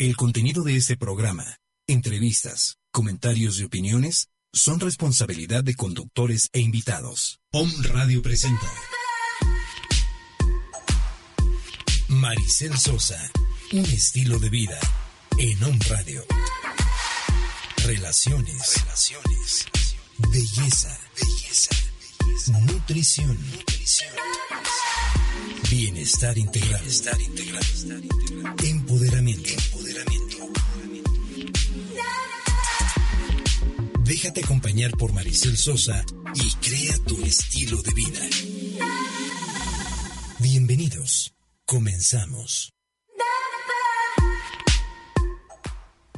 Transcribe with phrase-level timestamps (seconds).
[0.00, 7.40] El contenido de este programa, entrevistas, comentarios y opiniones son responsabilidad de conductores e invitados.
[7.50, 8.72] Om Radio presenta
[12.06, 13.20] Maricel Sosa,
[13.72, 14.78] un estilo de vida
[15.36, 16.24] en Om Radio.
[17.84, 19.66] Relaciones, relaciones,
[20.30, 21.74] belleza, belleza,
[22.72, 24.14] nutrición, nutrición.
[25.68, 26.80] Bienestar integral.
[26.80, 27.64] Bienestar integral.
[28.62, 29.50] Empoderamiento.
[29.50, 29.77] Empoderamiento.
[34.08, 36.02] Déjate acompañar por Maricel Sosa
[36.34, 38.20] y crea tu estilo de vida.
[40.38, 41.34] Bienvenidos.
[41.66, 42.72] Comenzamos.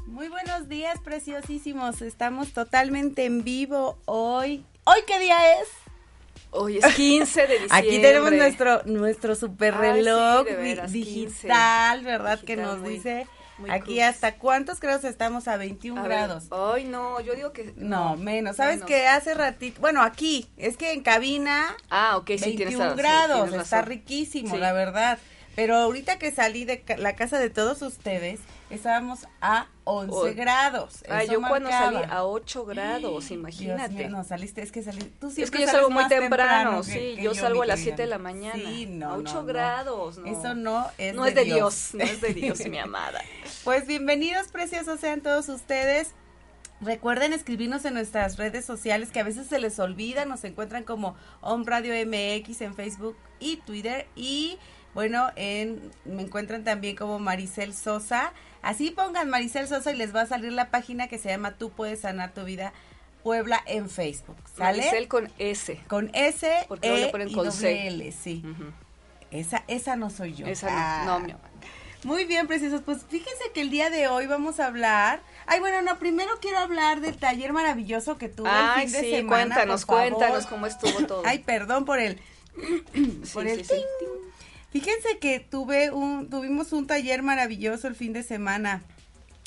[0.07, 2.01] Muy buenos días, preciosísimos.
[2.03, 4.65] Estamos totalmente en vivo hoy.
[4.85, 5.69] ¿Hoy qué día es?
[6.53, 7.69] Hoy es 15 de diciembre.
[7.79, 12.11] Aquí tenemos nuestro nuestro super Ay, reloj sí, de veras, digital, 15.
[12.11, 12.41] ¿verdad?
[12.41, 13.27] que nos muy- dice
[13.61, 16.45] muy aquí hasta cuántos grados estamos a 21 A ver, grados.
[16.51, 17.73] Ay, no, yo digo que.
[17.77, 18.57] No, menos.
[18.57, 19.07] ¿Sabes qué?
[19.07, 22.97] Hace ratito, bueno, aquí, es que en cabina Ah, ok, sí, 21 tienes razón.
[22.97, 24.59] sí, grados, está riquísimo, Sí.
[24.61, 25.19] la verdad.
[25.57, 28.41] Pero ahorita que salí de la casa de todos ustedes,
[28.71, 30.35] estábamos a 11 Oh.
[30.35, 31.05] grados.
[31.09, 31.93] Ah, Eso yo cuando marcaba.
[32.03, 33.95] salí a 8 grados, Dios imagínate.
[33.95, 37.17] mío, no, saliste, es que salí, tú es que yo salgo muy temprano, que- sí,
[37.17, 37.97] que yo salgo a las querida.
[37.97, 38.55] 7 de la mañana.
[38.55, 39.47] Sí, no, a 8 no, no.
[39.47, 40.27] grados, no.
[40.27, 43.21] Eso no es No es de Dios, no es de Dios, mi amada.
[43.65, 46.15] Pues bienvenidos, preciosos sean todos ustedes.
[46.83, 51.15] Recuerden escribirnos en nuestras redes sociales que a veces se les olvida, nos encuentran como
[51.43, 54.57] Om Radio MX en Facebook y Twitter y
[54.95, 58.33] bueno, en, me encuentran también como Maricel Sosa.
[58.63, 61.71] Así pongan Maricel Sosa y les va a salir la página que se llama Tú
[61.71, 62.73] puedes sanar tu vida
[63.23, 64.37] Puebla en Facebook.
[64.57, 64.79] ¿Sale?
[64.79, 65.79] Maricel con S.
[65.89, 67.87] Con S, Porque E le ponen con C.
[67.89, 68.43] L, sí.
[69.31, 70.47] Esa, esa no soy yo.
[70.47, 71.03] Esa no, Ah.
[71.07, 71.35] no, mi.
[72.03, 72.81] Muy bien, preciosos.
[72.81, 75.21] Pues fíjense que el día de hoy vamos a hablar.
[75.47, 79.09] Ay, bueno, no, primero quiero hablar del taller maravilloso que tuve Ay, el fin de
[79.11, 79.29] sí, semana.
[79.55, 80.13] cuéntanos, por favor.
[80.15, 81.23] cuéntanos cómo estuvo todo.
[81.27, 82.19] Ay, perdón por el.
[83.35, 83.75] Por sí, el sí.
[83.75, 84.09] ting.
[84.71, 88.83] Fíjense que tuve un, tuvimos un taller maravilloso el fin de semana.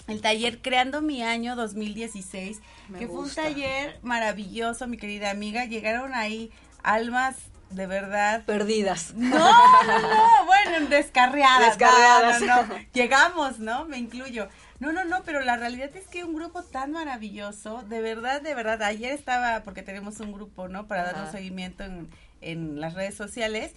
[0.07, 5.63] El taller Creando mi año 2016, Me que fue un taller maravilloso, mi querida amiga.
[5.63, 6.51] Llegaron ahí
[6.83, 7.37] almas
[7.69, 9.13] de verdad Perdidas.
[9.15, 11.77] no, no, no, bueno, descarriadas.
[11.77, 12.41] Descarriadas.
[12.41, 12.75] No, no, no.
[12.93, 13.85] Llegamos, ¿no?
[13.85, 14.49] Me incluyo.
[14.79, 18.53] No, no, no, pero la realidad es que un grupo tan maravilloso, de verdad, de
[18.53, 20.87] verdad, ayer estaba, porque tenemos un grupo, ¿no?
[20.87, 22.09] Para darnos seguimiento en,
[22.41, 23.71] en las redes sociales.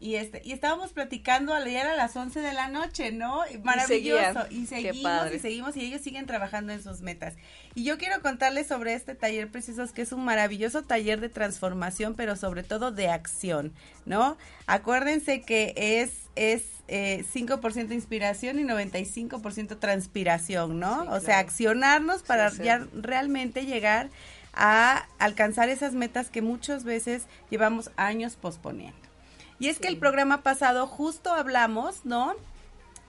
[0.00, 3.42] Y este, y estábamos platicando ayer a las 11 de la noche, ¿no?
[3.64, 4.46] Maravilloso.
[4.50, 7.34] Y seguimos y seguimos y ellos siguen trabajando en sus metas.
[7.74, 12.14] Y yo quiero contarles sobre este taller precisos que es un maravilloso taller de transformación,
[12.14, 13.72] pero sobre todo de acción,
[14.06, 14.36] ¿no?
[14.66, 21.02] Acuérdense que es es eh, 5% inspiración y 95% transpiración, ¿no?
[21.02, 22.62] Sí, o sea, accionarnos para sí.
[22.62, 24.08] ya realmente llegar
[24.54, 29.07] a alcanzar esas metas que muchas veces llevamos años posponiendo.
[29.58, 32.34] Y es que el programa pasado justo hablamos, ¿no?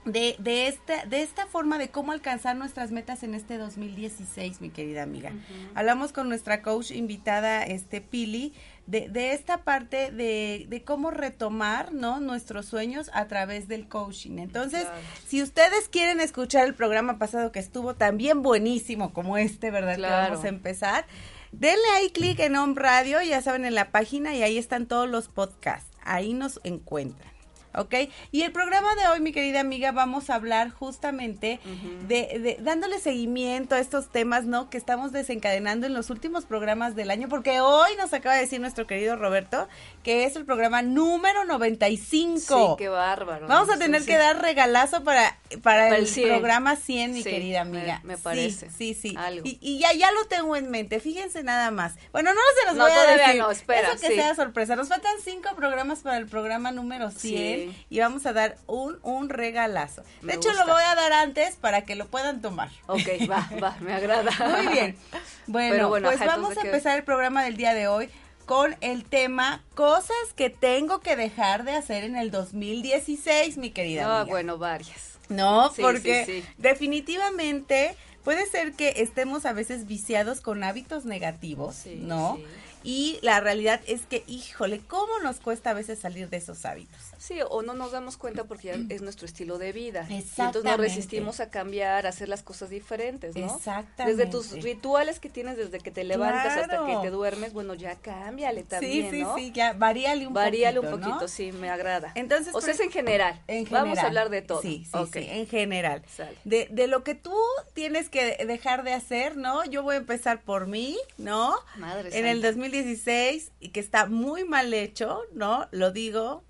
[0.06, 4.70] De, de, esta, de esta forma de cómo alcanzar nuestras metas en este 2016, mi
[4.70, 5.30] querida amiga.
[5.74, 8.54] Hablamos con nuestra coach invitada, este Pili,
[8.86, 12.18] de, de esta parte de, de cómo retomar, ¿no?
[12.18, 14.38] Nuestros sueños a través del coaching.
[14.38, 14.96] Entonces, Claro.
[15.28, 19.96] si ustedes quieren escuchar el programa pasado que estuvo también buenísimo como este, ¿verdad?
[19.96, 20.00] Que
[20.30, 21.04] vamos a empezar.
[21.52, 25.08] Denle ahí clic en Home Radio, ya saben, en la página y ahí están todos
[25.10, 25.89] los podcasts.
[26.02, 27.29] Ahí nos encuentran.
[27.74, 27.94] ¿Ok?
[28.32, 31.60] Y el programa de hoy, mi querida amiga, vamos a hablar justamente
[32.08, 34.70] de, de dándole seguimiento a estos temas, ¿no?
[34.70, 38.60] Que estamos desencadenando en los últimos programas del año, porque hoy nos acaba de decir
[38.60, 39.68] nuestro querido Roberto
[40.02, 42.40] que es el programa número 95.
[42.40, 43.46] Sí, qué bárbaro.
[43.46, 44.06] Vamos a tener sí.
[44.08, 46.28] que dar regalazo para, para Para el, el 100.
[46.28, 48.00] programa 100, mi Sí, querida amiga.
[48.04, 48.70] me parece.
[48.70, 49.14] Sí, sí.
[49.16, 49.42] Algo.
[49.46, 51.94] Y, y ya, ya lo tengo en mente, fíjense nada más.
[52.12, 53.40] Bueno, no se los No, voy a decir.
[53.40, 54.74] no, espera, Eso que sea sorpresa.
[54.76, 59.28] Nos faltan cinco programas para el programa número 100 Y vamos a dar un, un
[59.28, 60.02] regalazo.
[60.02, 60.64] De Me hecho, gusta.
[60.66, 62.70] lo voy a dar antes para que lo puedan tomar.
[62.86, 64.30] Ok, va, va, me agrada.
[64.56, 64.96] Muy bien.
[65.46, 68.08] Bueno, pues ajá, vamos a empezar el programa del día de hoy
[68.46, 74.02] con el tema cosas que tengo que dejar de hacer en el 2016, mi querida.
[74.06, 74.30] Ah, amiga.
[74.32, 75.18] bueno, varias.
[75.28, 76.48] No, Sí, porque sí, sí.
[76.58, 82.38] definitivamente puede ser que estemos a veces viciados con hábitos negativos, ¿no?
[82.82, 87.00] Y la realidad es que, híjole, ¿cómo nos cuesta a veces salir de esos hábitos?
[87.20, 90.06] Sí, o no nos damos cuenta porque ya es nuestro estilo de vida.
[90.08, 93.54] Y entonces nos resistimos a cambiar, a hacer las cosas diferentes, ¿no?
[93.54, 94.16] Exactamente.
[94.16, 97.96] Desde tus rituales que tienes desde que te levantas hasta que te duermes, bueno, ya
[97.96, 99.36] cámbiale también, sí, sí, ¿no?
[99.36, 101.28] sí, ya varíale un Varíale poquito, un poquito, ¿no?
[101.28, 102.12] sí, me agrada.
[102.14, 103.38] Entonces, o sea, es en general.
[103.48, 104.06] En Vamos a general.
[104.06, 104.62] hablar de todo.
[104.62, 106.02] Sí, sí, sí, en general.
[106.08, 106.38] Sale.
[106.44, 107.36] De, de lo que tú
[107.74, 109.62] tienes que dejar de hacer, ¿no?
[109.66, 111.54] Yo voy a empezar por mí, ¿no?
[111.76, 112.48] Madre en el santa.
[112.48, 115.68] 2016 y que está muy mal hecho, ¿no?
[115.70, 116.44] Lo digo.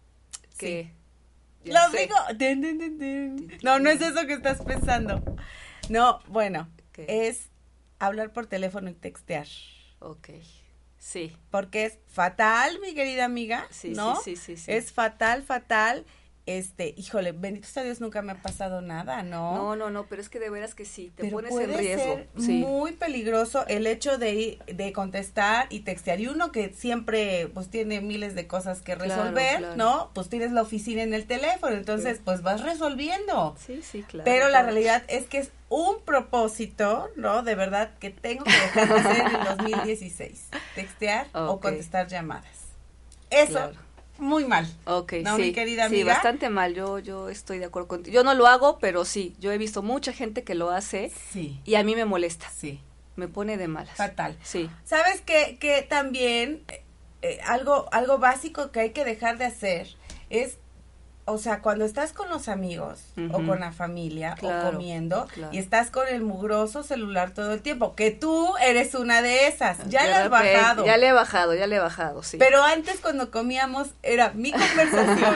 [0.61, 0.93] Que
[1.65, 2.07] Lo sé.
[2.07, 2.17] digo.
[3.63, 5.23] No, no es eso que estás pensando.
[5.89, 7.49] No, bueno, es
[7.99, 9.47] hablar por teléfono y textear.
[10.01, 10.29] Ok.
[10.99, 11.35] Sí.
[11.51, 14.17] Porque es fatal, mi querida amiga, Sí, ¿no?
[14.17, 14.73] sí, sí, sí, sí.
[14.73, 16.05] Es fatal, fatal.
[16.59, 19.55] Este, híjole, bendito sea Dios, nunca me ha pasado nada, ¿no?
[19.55, 21.79] No, no, no, pero es que de veras que sí, te Pero pones puede en
[21.79, 22.15] riesgo.
[22.17, 22.59] ser sí.
[22.59, 26.21] muy peligroso el hecho de, de contestar y textear.
[26.21, 29.77] Y uno que siempre pues tiene miles de cosas que resolver, claro.
[29.77, 30.11] ¿no?
[30.15, 32.23] Pues tienes la oficina en el teléfono, entonces Sí.
[32.25, 33.55] pues vas resolviendo.
[33.65, 34.25] Sí, sí, claro.
[34.25, 37.43] Pero la realidad es que es un propósito, ¿no?
[37.43, 40.49] De verdad que tengo que dejar de hacer en el 2016.
[40.75, 42.45] Textear o contestar llamadas.
[43.31, 43.73] Eso, Claro.
[44.21, 44.67] Muy mal.
[44.85, 46.13] Ok, ¿No, sí, mi querida sí, amiga?
[46.15, 48.15] bastante mal, yo, yo estoy de acuerdo contigo.
[48.15, 51.61] Yo no lo hago, pero sí, yo he visto mucha gente que lo hace Sí,
[51.65, 52.81] y a mí me molesta, sí,
[53.17, 53.97] me pone de malas.
[53.97, 54.37] fatal.
[54.43, 55.57] Sí, ¿Sabes qué?
[55.61, 56.63] Que también
[57.23, 59.89] eh, algo, algo básico que hay que dejar de hacer
[60.31, 60.57] es,
[61.31, 62.99] o sea, cuando estás con los amigos
[63.33, 65.53] o con la familia Claro, o comiendo claro.
[65.53, 69.79] y estás con el mugroso celular todo el tiempo, que tú eres una de esas,
[69.89, 70.85] ya De le has bajado.
[70.87, 72.37] Ya le he bajado, ya le he bajado, sí.
[72.39, 75.35] Pero antes cuando comíamos era mi conversación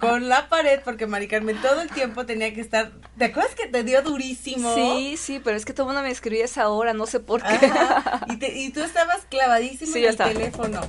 [0.00, 3.66] con la pared porque Mari Carmen todo el tiempo tenía que estar, ¿te acuerdas que
[3.66, 4.74] te dio durísimo?
[4.74, 7.42] Sí, sí, pero es que todo el mundo me escribía esa hora, no sé por
[7.42, 7.66] qué.
[7.66, 10.80] Ajá, y, te- y tú estabas clavadísimo Sí, en el teléfono.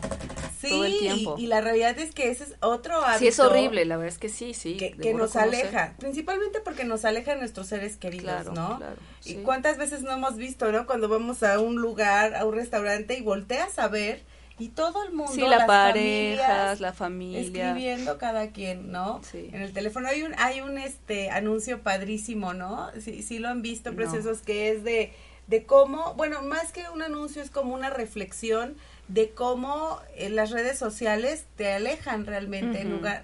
[0.62, 1.36] Sí, Todo el y- tiempo.
[1.40, 3.18] Y, la realidad es que ese es otro hábito.
[3.20, 4.76] Sí, es horrible, la verdad es que sí, sí.
[4.78, 8.78] Que, debo que nos aleja, principalmente porque nos aleja a nuestros seres queridos, Claro, ¿no?
[8.78, 8.96] claro,
[9.26, 9.42] Y sí.
[9.44, 10.86] cuántas veces no hemos visto, ¿no?
[10.88, 14.22] Cuando vamos a un lugar, a un restaurante y volteas a ver
[14.60, 17.42] y todo el mundo, Sí, la las pareja, familias, la familia.
[17.42, 19.22] escribiendo cada quien, ¿no?
[19.32, 19.50] Sí.
[19.54, 22.90] En el teléfono hay un hay un este anuncio padrísimo, ¿no?
[23.00, 23.96] Sí, sí lo han visto, No.
[23.96, 25.14] preciosos, que es de
[25.48, 28.78] de cómo, bueno, más que un anuncio es como una reflexión
[29.10, 32.98] de cómo eh, las redes sociales te alejan realmente en Ujú.
[32.98, 33.24] lugar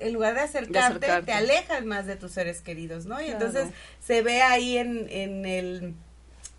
[0.00, 1.26] en lugar de acercarte, acercarte.
[1.26, 3.20] te alejan más de tus seres queridos, ¿no?
[3.20, 3.46] Y Claro.
[3.46, 3.68] entonces
[4.00, 5.94] se ve ahí en, en el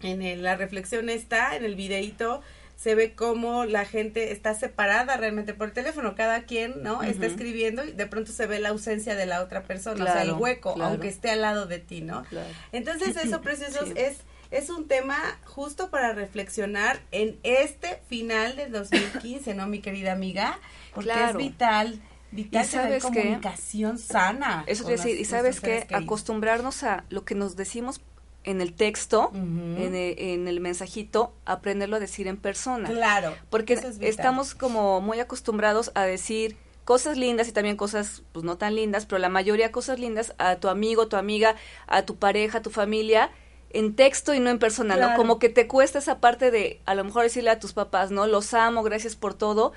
[0.04, 2.42] en el- la reflexión está, en el videíto,
[2.76, 7.04] se ve cómo la gente está separada realmente por el teléfono, cada quien, ¿no?
[7.04, 10.24] Está escribiendo y de pronto se ve la ausencia de la otra persona, o sea,
[10.24, 10.90] el hueco, claro.
[10.90, 12.24] aunque esté al lado de ti, ¿no?
[12.24, 12.48] Claro.
[12.72, 13.94] Entonces eso, preciosos, Sí.
[13.96, 14.18] es,
[14.50, 20.58] es un tema justo para reflexionar en este final del 2015, ¿no, mi querida amiga?
[20.96, 21.30] Porque Claro.
[21.30, 23.22] es vital, vital ¿Y tener sabes qué?
[23.24, 24.63] comunicación sana.
[24.68, 28.01] Eso te decir, y sabes que acostumbrarnos a lo que nos decimos
[28.44, 32.89] en el texto, en, el, en el mensajito, aprenderlo a decir en persona.
[32.89, 33.36] Claro.
[33.50, 38.57] Porque es estamos como muy acostumbrados a decir cosas lindas y también cosas pues no
[38.57, 41.56] tan lindas, pero la mayoría cosas lindas a tu amigo, tu amiga,
[41.86, 43.30] a tu pareja, a tu familia
[43.69, 45.12] en texto y no en persona, Claro.
[45.12, 45.18] ¿no?
[45.18, 48.25] Como que te cuesta esa parte de a lo mejor decirle a tus papás, ¿no?
[48.28, 49.72] Los amo, gracias por todo.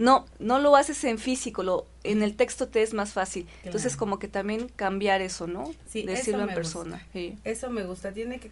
[0.00, 3.46] No, no lo haces en físico, lo en el texto te es más fácil.
[3.64, 5.70] Entonces como que también cambiar eso, ¿no?
[5.86, 7.06] Sí, Decirlo en persona.
[7.12, 7.36] Sí.
[7.44, 8.50] Eso me gusta, tiene que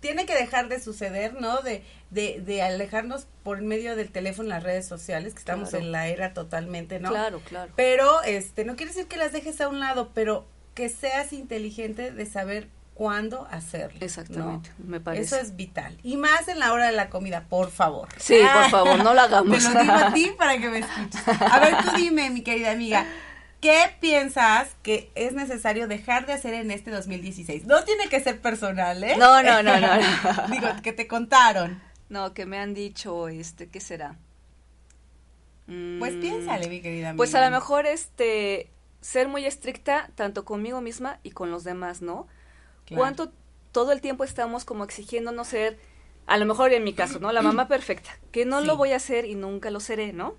[0.00, 1.60] tiene que dejar de suceder, ¿no?
[1.60, 5.84] De, de, de alejarnos por medio del teléfono las redes sociales, que estamos Claro.
[5.84, 7.10] en la era totalmente, ¿no?
[7.10, 7.70] Claro, claro.
[7.76, 12.10] Pero este no quiere decir que las dejes a un lado, pero que seas inteligente
[12.10, 13.98] de saber cuándo hacerlo.
[13.98, 14.04] ¿no?
[14.04, 15.22] Exactamente, me parece.
[15.24, 15.96] Eso es vital.
[16.02, 18.08] Y más en la hora de la comida, por favor.
[18.18, 19.64] Sí, por favor, no lo hagamos.
[19.64, 21.28] Te lo digo a ti para que me escuches.
[21.40, 23.06] A ver, tú dime, mi querida amiga,
[23.60, 27.66] ¿qué piensas que es necesario dejar de hacer en este 2016?
[27.66, 29.16] No tiene que ser personal, ¿eh?
[29.16, 30.48] No, no, no, no, no.
[30.50, 31.80] digo, que te contaron.
[32.08, 34.16] No, que me han dicho, este, ¿qué será?
[35.98, 37.16] Pues Mm, piénsale, mi querida amiga.
[37.16, 38.68] Pues a lo mejor, este,
[39.00, 42.26] ser muy estricta tanto conmigo misma y con los demás, ¿no?
[42.90, 43.00] Claro.
[43.02, 43.32] ¿Cuánto
[43.72, 45.78] todo el tiempo estamos como exigiéndonos ser,
[46.26, 47.32] a lo mejor en mi caso, ¿no?
[47.32, 48.66] La mamá perfecta, que no Sí.
[48.66, 50.34] lo voy a hacer y nunca lo seré, ¿no?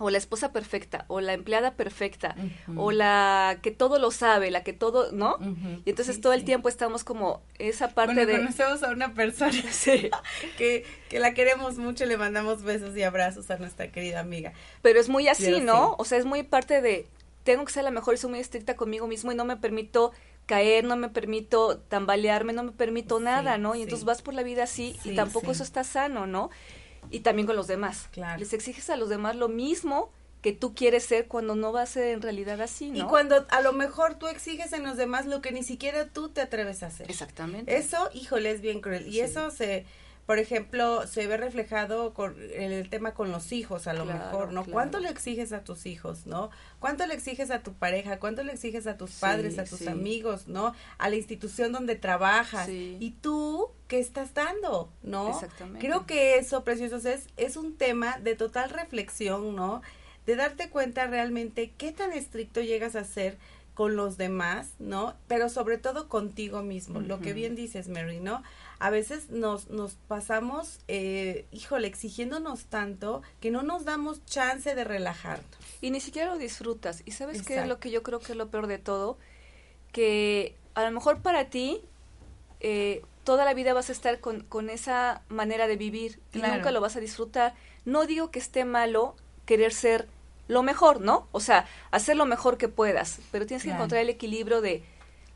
[0.00, 2.36] O la esposa perfecta, o la empleada perfecta,
[2.76, 5.38] o la que todo lo sabe, la que todo, ¿no?
[5.84, 6.46] Y entonces sí, todo el sí.
[6.46, 8.38] tiempo estamos como esa parte Bueno, de...
[8.38, 10.08] conocemos a una persona Sí.
[10.56, 14.52] que, que la queremos mucho, le mandamos besos y abrazos a nuestra querida amiga.
[14.82, 15.88] Pero es muy así, Pero ¿no?
[15.88, 15.94] sí.
[15.98, 17.08] O sea, es muy parte de,
[17.42, 20.12] tengo que ser la mejor y soy muy estricta conmigo mismo y no me permito
[20.48, 23.74] caer, no me permito tambalearme, no me permito Sí, nada, ¿no?
[23.74, 23.82] Y sí.
[23.84, 26.50] entonces vas por la vida así Sí, y tampoco eso está sano, ¿no?
[27.10, 28.08] Y también con los demás.
[28.10, 28.40] Claro.
[28.40, 31.86] Les exiges a los demás lo mismo que tú quieres ser cuando no va a
[31.86, 32.98] ser en realidad así, ¿no?
[32.98, 36.30] Y cuando a lo mejor tú exiges en los demás lo que ni siquiera tú
[36.30, 37.10] te atreves a hacer.
[37.10, 37.76] Exactamente.
[37.76, 39.06] Eso, híjole, es bien cruel.
[39.06, 39.84] Y eso se,
[40.28, 44.46] por ejemplo, se ve reflejado con el tema con los hijos, a lo Claro, mejor,
[44.52, 44.60] ¿no?
[44.62, 44.72] claro.
[44.74, 46.50] ¿Cuánto le exiges a tus hijos, no?
[46.80, 48.18] ¿Cuánto le exiges a tu pareja?
[48.18, 49.88] ¿Cuánto le exiges a tus Sí, padres, a tus sí.
[49.88, 50.74] amigos, no?
[50.98, 52.66] A la institución donde trabajas.
[52.66, 52.98] Sí.
[53.00, 55.30] Y tú, ¿qué estás dando, no?
[55.30, 55.78] Exactamente.
[55.86, 59.80] Creo que eso, preciosos, es, es un tema de total reflexión, ¿no?
[60.26, 63.38] De darte cuenta realmente qué tan estricto llegas a ser
[63.78, 65.14] con los demás, ¿no?
[65.28, 68.42] Pero sobre todo contigo mismo, lo que bien dices, Mary, ¿no?
[68.80, 74.82] A veces nos, nos pasamos, eh, híjole, exigiéndonos tanto que no nos damos chance de
[74.82, 75.46] relajarnos.
[75.80, 77.04] Y ni siquiera lo disfrutas.
[77.04, 79.16] ¿Y sabes qué es lo que yo creo que es lo peor de todo?
[79.92, 81.80] Que a lo mejor para ti
[82.58, 86.72] eh, toda la vida vas a estar con, con esa manera de vivir y nunca
[86.72, 87.54] lo vas a disfrutar.
[87.84, 89.14] No digo que esté malo
[89.46, 90.08] querer ser
[90.48, 91.28] lo mejor, ¿no?
[91.32, 93.82] O sea, hacer lo mejor que puedas, pero tienes que Claro.
[93.82, 94.82] encontrar el equilibrio de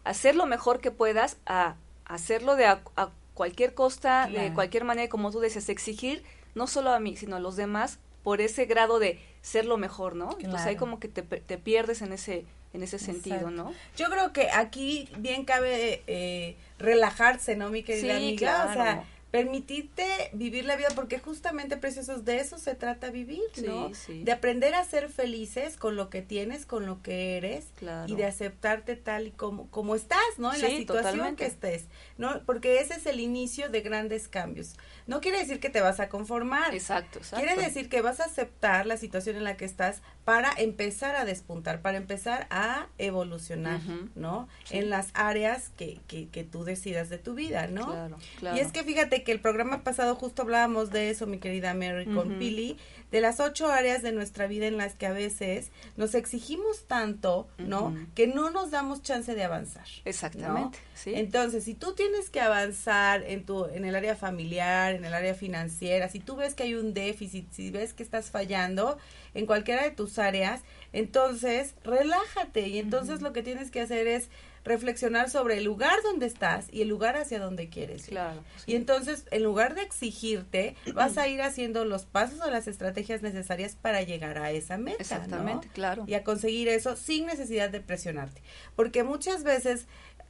[0.04, 1.76] hacer lo mejor que puedas a
[2.06, 4.54] hacerlo de a, a cualquier costa, de Claro.
[4.54, 6.22] cualquier manera, como tú decías, exigir
[6.54, 10.14] no solo a mí, sino a los demás por ese grado de ser lo mejor,
[10.16, 10.30] ¿no?
[10.38, 10.78] Entonces ahí Claro.
[10.78, 13.50] como que te, te pierdes en ese en ese sentido, Exacto.
[13.64, 13.74] ¿no?
[13.98, 18.64] Yo creo que aquí bien cabe eh, relajarse, ¿no, mi querida Sí, amiga?
[18.64, 19.04] O sea, claro.
[19.32, 23.92] Permitirte vivir la vida, porque justamente, preciosos, de eso se trata vivir, ¿no?
[23.94, 24.22] sí.
[24.22, 28.12] De aprender a ser felices con lo que tienes, con lo que eres, Claro.
[28.12, 30.52] y de aceptarte tal y como, como estás, ¿no?
[30.54, 31.44] En la situación totalmente.
[31.44, 31.86] que estés,
[32.18, 32.42] ¿no?
[32.44, 34.74] Porque ese es el inicio de grandes cambios.
[35.06, 36.74] No quiere decir que te vas a conformar.
[36.74, 37.44] Exacto, exacto.
[37.44, 41.24] Quiere decir que vas a aceptar la situación en la que estás para empezar a
[41.24, 43.80] despuntar, para empezar a evolucionar.
[44.14, 44.48] ¿no?
[44.64, 44.78] Sí.
[44.78, 47.86] En las áreas que, que, que tú decidas de tu vida, ¿no?
[47.86, 48.56] Claro, claro.
[48.56, 52.04] Y es que fíjate que el programa pasado justo hablábamos de eso, mi querida Mary,
[52.04, 52.38] con Ujú.
[52.38, 52.76] Pili,
[53.12, 57.46] de las ocho áreas de nuestra vida en las que a veces nos exigimos tanto,
[57.58, 57.94] ¿no?
[58.14, 59.86] Que no nos damos chance de avanzar.
[60.06, 60.84] Exactamente, ¿no?
[60.94, 61.12] sí.
[61.14, 65.34] Entonces, si tú tienes que avanzar en tu en el área familiar, en el área
[65.34, 68.98] financiera, si tú ves que hay un déficit, si ves que estás fallando
[69.34, 70.62] en cualquiera de tus áreas,
[70.94, 74.30] entonces relájate y entonces lo que tienes que hacer es
[74.64, 78.02] reflexionar sobre el lugar donde estás y el lugar hacia donde quieres.
[78.04, 78.10] ir.
[78.10, 78.44] Claro.
[78.66, 83.22] Y entonces, en lugar de exigirte, vas a ir haciendo los pasos o las estrategias
[83.22, 84.98] necesarias para llegar a esa meta.
[84.98, 85.02] ¿no?
[85.02, 86.04] Exactamente, claro.
[86.06, 88.40] y a conseguir eso sin necesidad de presionarte.
[88.76, 89.86] Porque muchas veces,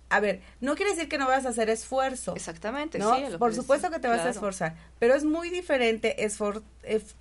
[0.08, 2.34] a ver, no quiere decir que no vas a hacer esfuerzo.
[2.34, 3.14] Exactamente, ¿no?
[3.16, 3.24] sí.
[3.38, 6.62] Por que supuesto que te vas a esforzar, pero es muy diferente esfor-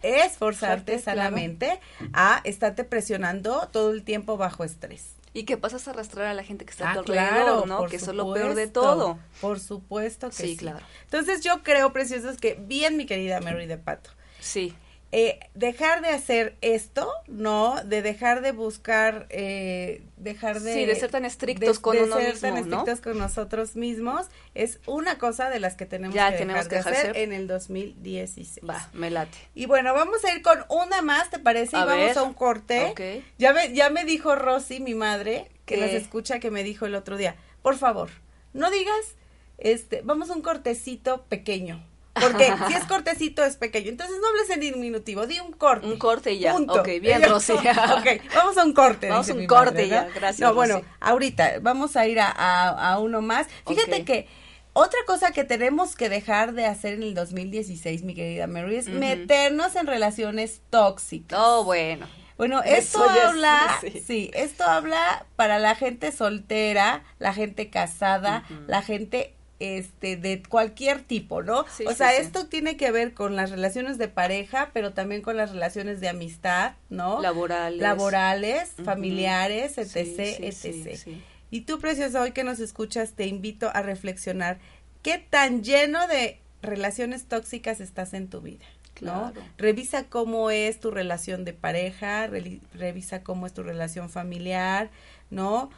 [0.01, 1.19] esforzarte Fuerte, claro.
[1.19, 1.79] sanamente
[2.13, 5.15] a estarte presionando todo el tiempo bajo estrés.
[5.33, 7.77] Y que pasas a arrastrar a la gente que está a Ah, tu alrededor, ¿no?
[7.77, 9.17] por Que eso es lo peor de todo.
[9.39, 10.47] Por supuesto que sí.
[10.49, 10.79] Sí, claro.
[11.05, 14.09] Entonces yo creo, preciosos, que bien, mi querida Mary de Pato,
[14.41, 14.73] Sí,
[15.13, 17.83] eh, dejar de hacer esto, ¿no?
[17.83, 20.73] De dejar de buscar, eh, dejar de...
[20.73, 22.59] Sí, de ser tan estrictos con de uno ser mismo, tan ¿no?
[22.59, 26.85] estrictos con nosotros mismos, es una cosa de las que tenemos Ya que tenemos dejar
[26.85, 28.61] que de hacer en el 2016.
[28.69, 29.37] va, me late.
[29.53, 31.75] Y bueno, vamos a ir con una más, ¿te parece?
[31.75, 32.17] A y vamos ver.
[32.17, 32.85] a un corte.
[32.85, 33.23] Ok.
[33.37, 36.95] Ya me, ya me dijo Rosy, mi madre, que nos escucha, que me dijo el
[36.95, 38.09] otro día, por favor,
[38.53, 39.15] no digas,
[39.57, 41.85] este, vamos a un cortecito pequeño.
[42.13, 43.89] Porque si es cortecito es pequeño.
[43.89, 45.85] Entonces no hables en diminutivo, di un corte.
[45.87, 46.53] Un corte y ya.
[46.53, 46.81] Punto.
[46.81, 47.53] Ok, bien, Rosy.
[47.53, 49.09] ok, vamos a un corte.
[49.09, 50.03] Vamos a un corte madre, ya.
[50.03, 50.09] ¿no?
[50.15, 53.47] Gracias, No, bueno, ahorita vamos a ir a, a- a uno más.
[53.67, 54.27] Fíjate que
[54.73, 58.87] otra cosa que tenemos que dejar de hacer en el 2016, mi querida Mary, es
[58.87, 61.39] meternos en relaciones tóxicas.
[61.41, 62.07] Oh, bueno.
[62.37, 64.03] Bueno, Eso esto es- habla, sí.
[64.05, 64.31] sí.
[64.33, 71.43] esto habla para la gente soltera, la gente casada, la gente este de cualquier tipo,
[71.43, 71.65] ¿no?
[71.75, 72.21] Sí, o sí, sea, sí.
[72.21, 76.09] esto tiene que ver con las relaciones de pareja, pero también con las relaciones de
[76.09, 77.21] amistad, ¿no?
[77.21, 77.79] Laborales.
[77.79, 81.07] Laborales, familiares, etc, etc.
[81.49, 84.59] Y tú, preciosa, hoy que nos escuchas, te invito a reflexionar
[85.01, 88.65] qué tan lleno de relaciones tóxicas estás en tu vida.
[89.01, 89.31] ¿no?
[89.33, 89.47] Claro.
[89.57, 92.27] Revisa cómo es tu relación de pareja,
[92.73, 94.89] revisa cómo es tu relación familiar,
[95.29, 95.71] ¿no?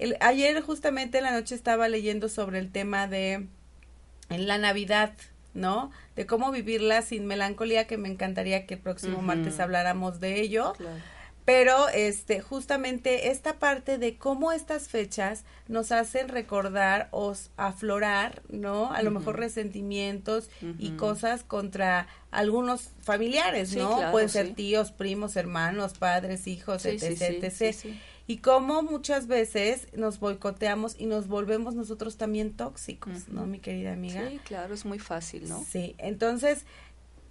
[0.00, 3.46] El, ayer justamente en la noche estaba leyendo sobre el tema de
[4.30, 5.12] en la Navidad,
[5.54, 5.90] ¿no?
[6.16, 10.72] De cómo vivirla sin melancolía, que me encantaría que el próximo martes habláramos de ello.
[10.76, 10.96] Claro.
[11.44, 18.92] Pero este justamente esta parte de cómo estas fechas nos hacen recordar o aflorar, ¿no?
[18.92, 23.96] A lo mejor resentimientos y cosas contra algunos familiares, Sí, ¿no?
[23.96, 24.52] claro, Pueden ser sí.
[24.52, 27.96] tíos, primos, hermanos, padres, hijos, Sí, sí, etc, sí, etc.
[28.30, 33.28] Y cómo muchas veces nos boicoteamos y nos volvemos nosotros también tóxicos.
[33.28, 34.28] ¿no, mi querida amiga?
[34.28, 35.64] Sí, claro, es muy fácil, ¿no?
[35.68, 36.64] Sí, entonces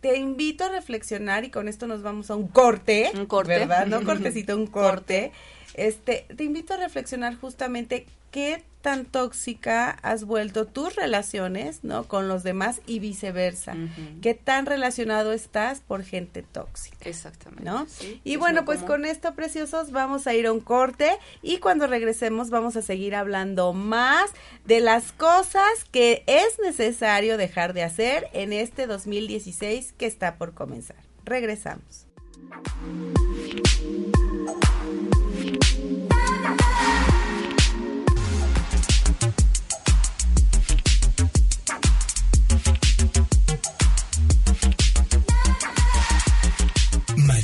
[0.02, 3.12] te invito a reflexionar y con esto nos vamos a un corte.
[3.16, 3.60] Un corte.
[3.60, 3.88] ¿Verdad?
[3.88, 5.32] No cortecito, un corte.
[5.74, 12.06] Este, te invito a reflexionar justamente qué tan tóxica has vuelto tus relaciones, ¿no?
[12.06, 13.76] Con los demás y viceversa.
[14.22, 16.98] Qué tan relacionado estás por gente tóxica.
[17.02, 17.64] Exactamente.
[17.64, 17.86] ¿No?
[18.24, 22.50] y bueno, pues con esto, preciosos, vamos a ir a un corte y cuando regresemos
[22.50, 24.32] vamos a seguir hablando más
[24.66, 30.54] de las cosas que es necesario dejar de hacer en este 2016 que está por
[30.54, 30.98] comenzar.
[31.26, 32.06] Regresamos.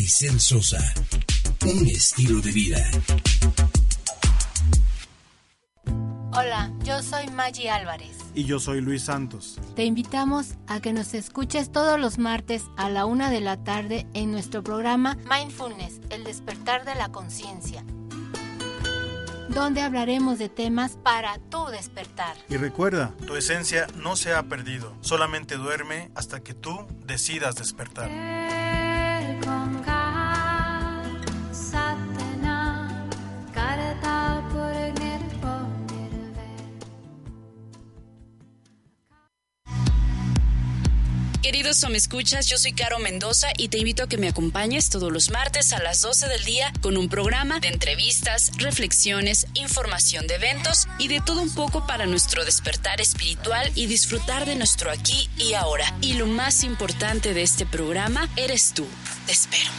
[0.06, 0.94] Maricel Sosa.
[1.66, 2.92] Un estilo de vida.
[6.32, 8.16] Hola, yo soy Maggie Álvarez.
[8.36, 9.60] Y yo soy Luis Santos.
[9.76, 14.06] Te invitamos a que nos escuches todos los martes a la una de la tarde
[14.14, 17.84] en nuestro programa Mindfulness, el despertar de la conciencia,
[19.50, 22.38] donde hablaremos de temas para tu despertar.
[22.48, 28.85] Y recuerda, tu esencia no se ha perdido, solamente duerme hasta que tú decidas despertar.
[29.42, 29.84] Come.
[29.86, 30.05] cao
[41.46, 44.90] Queridos o me escuchas, yo soy Caro Mendoza y te invito a que me acompañes
[44.90, 50.26] todos los martes a las 12 del día con un programa de entrevistas, reflexiones, información
[50.26, 54.90] de eventos y de todo un poco para nuestro despertar espiritual y disfrutar de nuestro
[54.90, 55.86] aquí y ahora.
[56.02, 58.88] Y lo más importante de este programa eres tú.
[59.28, 59.70] Te espero.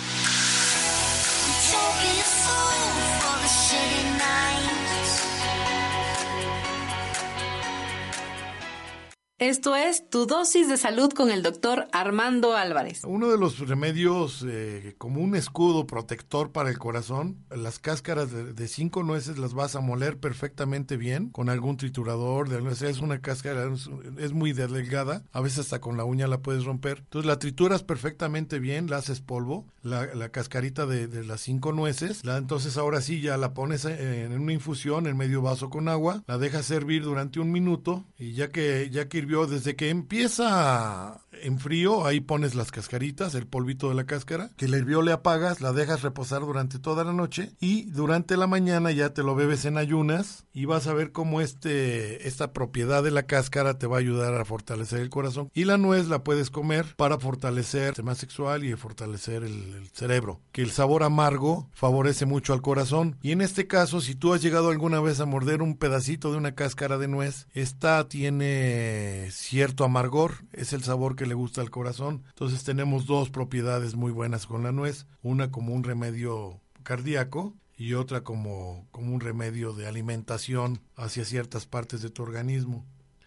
[9.38, 13.02] Esto es Tu dosis de salud con el doctor Armando Álvarez.
[13.04, 18.68] Uno de los remedios eh, como un escudo protector para el corazón, las cáscaras de,
[18.68, 22.48] cinco nueces las vas a moler perfectamente bien con algún triturador.
[22.48, 23.70] De, es una cáscara,
[24.16, 27.00] es, muy delgada, a veces hasta con la uña la puedes romper.
[27.00, 32.24] Entonces la trituras perfectamente bien, la haces polvo, la, cascarita de, las cinco nueces.
[32.24, 35.90] La, entonces ahora sí ya la pones en, en una infusión en medio vaso con
[35.90, 41.20] agua, la dejas servir durante un minuto y ya que, ya que desde que empieza
[41.42, 45.12] en frío, ahí pones las cascaritas, el polvito de la cáscara, que le hirvió le
[45.12, 49.34] apagas, la dejas reposar durante toda la noche y durante la mañana ya te lo
[49.34, 53.86] bebes en ayunas y vas a ver cómo este, esta propiedad de la cáscara te
[53.86, 55.50] va a ayudar a fortalecer el corazón.
[55.52, 59.88] Y la nuez la puedes comer para fortalecer el tema sexual y fortalecer el, el
[59.92, 63.16] cerebro, que el sabor amargo favorece mucho al corazón.
[63.22, 66.38] Y en este caso, si tú has llegado alguna vez a morder un pedacito de
[66.38, 71.70] una cáscara de nuez, esta tiene cierto amargor, es el sabor que le gusta al
[71.70, 72.24] corazón.
[72.28, 77.94] Entonces tenemos dos propiedades muy buenas con la nuez, una como un remedio cardíaco y
[77.94, 82.84] otra como, como un remedio de alimentación hacia ciertas partes de tu organismo.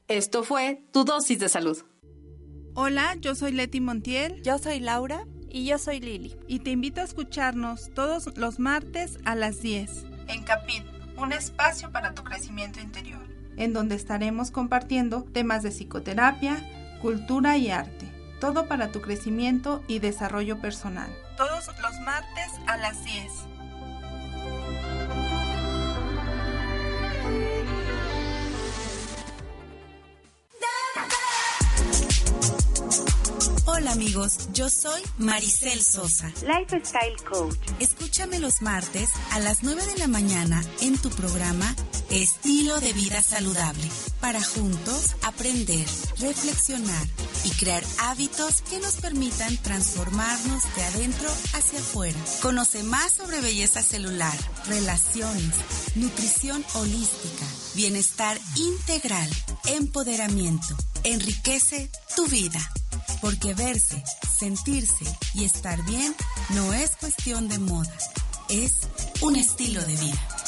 [0.08, 1.78] Esto fue tu dosis de salud.
[2.73, 4.41] Hola, yo soy Leti Montiel.
[4.41, 5.25] Yo soy Laura.
[5.52, 6.36] Y yo soy Lili.
[6.47, 10.06] Y te invito a escucharnos todos los martes a las 10.
[10.28, 10.84] En Capit,
[11.17, 13.29] un espacio para tu crecimiento interior.
[13.60, 16.58] En donde estaremos compartiendo temas de psicoterapia,
[17.02, 18.10] cultura y arte.
[18.39, 21.10] Todo para tu crecimiento y desarrollo personal.
[21.38, 23.50] Todos los martes a las 10.
[33.65, 37.56] Hola amigos, yo soy Maricel Sosa, Lifestyle Coach.
[37.80, 41.76] Escúchame los martes a las 9 de la mañana en tu programa
[42.12, 43.88] Estilo de Vida Saludable,
[44.19, 45.86] para juntos aprender,
[46.17, 47.08] reflexionar
[47.43, 52.17] y crear hábitos que nos permitan transformarnos de adentro hacia afuera.
[52.41, 55.54] Conoce más sobre belleza celular, relaciones,
[55.95, 57.45] nutrición holística,
[57.76, 59.30] bienestar integral,
[59.67, 60.76] empoderamiento.
[61.04, 62.60] Enriquece tu vida.
[63.22, 64.04] Porque verse,
[64.39, 66.15] sentirse y estar bien
[66.52, 67.93] no es cuestión de moda,
[68.50, 68.88] es
[69.22, 70.38] un estilo de vida.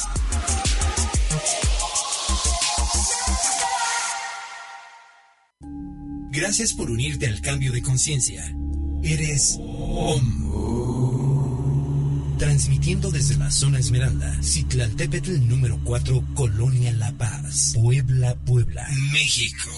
[6.30, 8.54] Gracias por unirte al cambio de conciencia.
[9.02, 10.42] Eres OM.
[12.38, 19.70] Transmitiendo desde la zona Esmeralda, Citlaltépetl número 4, Colonia La Paz, Puebla, Puebla, México.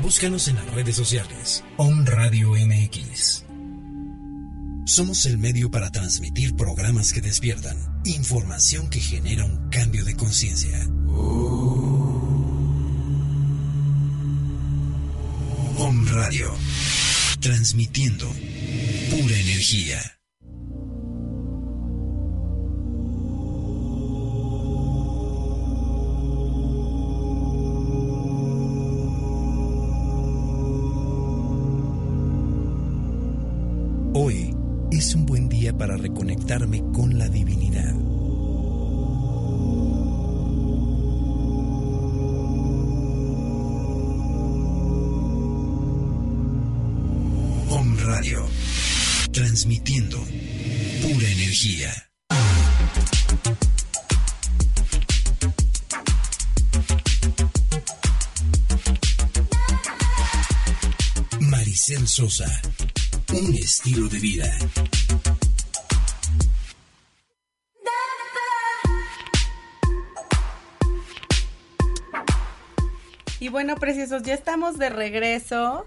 [0.02, 1.62] Búscanos en las redes sociales.
[1.76, 3.44] Om Radio MX.
[4.86, 7.74] Somos el medio para transmitir programas que despiertan,
[8.04, 10.78] información que genera un cambio de conciencia.
[15.78, 16.52] Om Radio,
[17.40, 18.28] transmitiendo
[19.10, 20.02] pura energía.
[34.26, 34.56] Hoy
[34.90, 37.94] es un buen día para reconectarme con la divinidad.
[47.68, 48.46] Om Radio,
[49.30, 50.16] transmitiendo
[51.02, 51.92] pura energía.
[61.40, 62.62] Maricel Sosa,
[63.40, 64.58] un estilo de vida.
[73.40, 75.84] Y bueno, preciosos, ya estamos de regreso.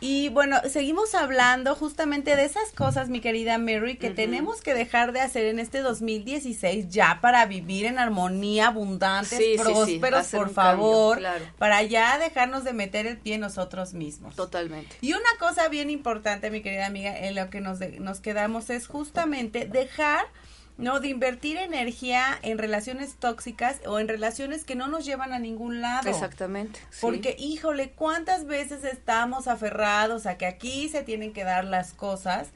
[0.00, 5.12] Y bueno, seguimos hablando justamente de esas cosas, mi querida Mary, que tenemos que dejar
[5.12, 10.20] de hacer en este 2016 ya para vivir en armonía, abundantes, Sí, sí, sí, prósperos,
[10.20, 11.44] hacer por cambio, favor, claro.
[11.58, 14.34] para ya dejarnos de meter el pie nosotros mismos.
[14.36, 14.96] Totalmente.
[15.02, 18.70] Y una cosa bien importante, mi querida amiga, en lo que nos, de- nos quedamos
[18.70, 20.24] es justamente dejar,
[20.80, 21.00] ¿no?
[21.00, 25.80] De invertir energía en relaciones tóxicas o en relaciones que no nos llevan a ningún
[25.80, 26.08] lado.
[26.08, 26.80] Exactamente.
[26.90, 26.98] sí.
[27.00, 32.48] Porque, híjole, ¿cuántas veces estamos aferrados a que aquí se tienen que dar las cosas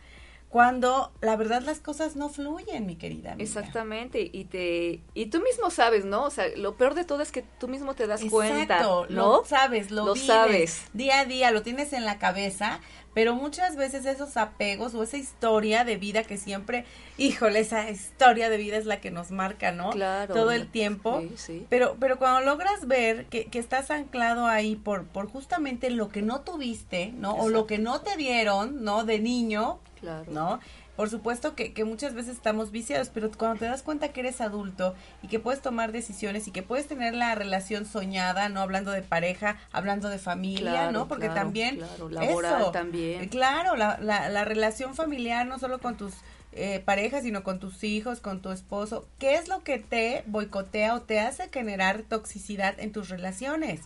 [0.48, 3.42] cuando la verdad las cosas no fluyen, mi querida amiga?
[3.42, 6.22] Exactamente, y te y tú mismo sabes, ¿no?
[6.24, 9.38] O sea, lo peor de todo es que tú mismo te das cuenta, Exacto, ¿no?
[9.38, 10.82] lo sabes, lo, Lo vives sabes.
[10.92, 12.78] día a día, lo tienes en la cabeza,
[13.14, 16.84] pero muchas veces esos apegos o esa historia de vida que siempre,
[17.16, 19.90] híjole, esa historia de vida es la que nos marca, ¿no?
[19.90, 20.34] Claro.
[20.34, 21.20] Todo el tiempo.
[21.20, 21.66] Sí, sí.
[21.70, 26.22] Pero, pero cuando logras ver que, que estás anclado ahí por, por justamente lo que
[26.22, 27.34] no tuviste, ¿no?
[27.34, 29.04] O lo que no te dieron, ¿no?
[29.04, 30.30] De niño, Claro.
[30.30, 30.60] ¿no?
[30.96, 34.40] Por supuesto que, que muchas veces estamos viciados, pero cuando te das cuenta que eres
[34.40, 38.92] adulto y que puedes tomar decisiones y que puedes tener la relación soñada, no hablando
[38.92, 41.08] de pareja, hablando de familia, Claro, ¿no?
[41.08, 43.22] Porque claro, también claro, laboral eso, también.
[43.24, 46.14] eh, Claro, la, la, la relación familiar no solo con tus
[46.52, 49.08] eh, parejas, sino con tus hijos, con tu esposo.
[49.18, 53.80] ¿Qué es lo que te boicotea o te hace generar toxicidad en tus relaciones?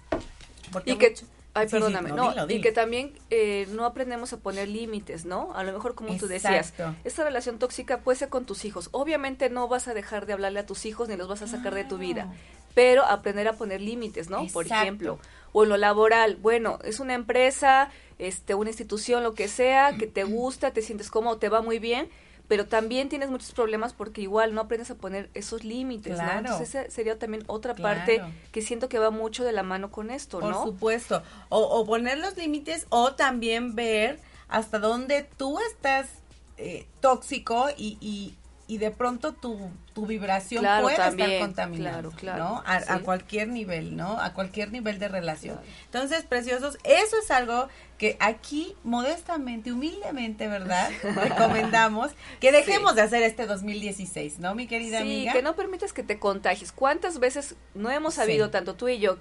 [0.71, 1.27] Porque Y que, mucho-
[1.59, 5.25] ay, Sí, sí, perdóname, no, dilo, y que también eh, no aprendemos a poner límites,
[5.25, 5.53] ¿no?
[5.55, 8.89] A lo mejor como tú decías, esta relación tóxica puede ser con tus hijos.
[8.93, 11.75] Obviamente no vas a dejar de hablarle a tus hijos ni los vas a sacar
[11.75, 12.33] de tu vida,
[12.75, 14.47] pero aprender a poner límites, ¿no?
[14.49, 15.19] Por ejemplo,
[15.53, 20.07] o en lo laboral, bueno, es una empresa, este, una institución, lo que sea, que
[20.07, 22.09] te gusta, te sientes cómodo, te va muy bien,
[22.49, 26.33] pero también tienes muchos problemas porque igual no aprendes a poner esos límites, Claro.
[26.33, 26.39] ¿no?
[26.49, 27.99] Entonces esa sería también otra Claro.
[28.01, 30.65] parte que siento que va mucho de la mano con esto, Por ¿no?
[30.65, 31.23] supuesto.
[31.51, 36.09] O, o poner los límites o también ver hasta dónde tú estás
[36.57, 38.35] eh, tóxico y, y,
[38.69, 42.63] y de pronto tu, tu vibración Claro, puede también, estar contaminada, claro, claro, ¿no?
[42.67, 44.21] A, a cualquier nivel, ¿no?
[44.21, 45.59] A cualquier nivel de relación.
[45.87, 50.91] Entonces, preciosos, eso es algo que aquí modestamente, humildemente, ¿verdad?
[51.03, 52.97] Recomendamos que dejemos Sí.
[52.97, 55.33] de hacer este 2016, ¿no, mi querida sí, amiga?
[55.33, 56.71] que no permitas que te contagies.
[56.71, 59.17] ¿Cuántas veces no hemos sabido, tanto tú y yo,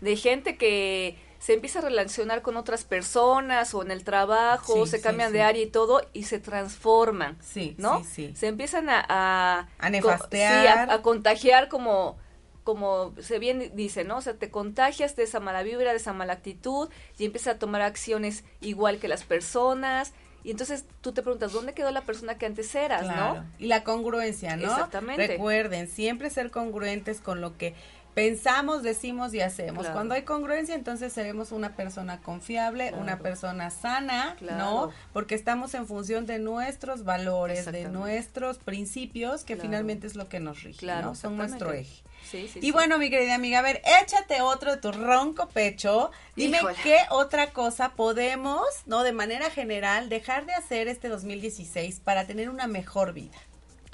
[0.00, 4.90] de gente que se empieza a relacionar con otras personas o en el trabajo, Sí,
[4.92, 5.34] se sí, cambian sí.
[5.38, 8.04] de área y todo y se transforman, Sí, ¿no?
[8.04, 9.04] Se empiezan a...
[9.08, 10.62] A, A nefastear.
[10.62, 12.16] sí, a, a contagiar como
[12.64, 14.18] como se bien dice, ¿no?
[14.18, 17.58] O sea, te contagias de esa mala vibra, de esa mala actitud y empiezas a
[17.58, 20.12] tomar acciones igual que las personas
[20.44, 23.34] y entonces tú te preguntas, ¿dónde quedó la persona que antes eras, Claro.
[23.40, 23.46] no?
[23.58, 24.70] Y la congruencia, ¿no?
[24.70, 25.26] Exactamente.
[25.26, 27.74] Recuerden, siempre ser congruentes con lo que
[28.14, 29.80] pensamos, decimos y hacemos.
[29.80, 29.94] Claro.
[29.94, 33.02] Cuando hay congruencia, entonces seremos una persona confiable, Claro.
[33.02, 34.58] una persona sana, Claro.
[34.58, 34.90] ¿no?
[35.12, 40.40] Porque estamos en función de nuestros valores, de nuestros principios, que finalmente es lo que
[40.40, 41.14] nos rige, Claro, ¿no?
[41.14, 42.02] Son nuestro eje.
[42.30, 42.70] Sí, sí, Y sí.
[42.70, 46.12] bueno, mi querida amiga, a ver, échate otro de tu ronco pecho.
[46.36, 46.76] Dime Híjole.
[46.82, 49.02] qué otra cosa podemos, ¿no?
[49.02, 53.36] De manera general, dejar de hacer este 2016 para tener una mejor vida.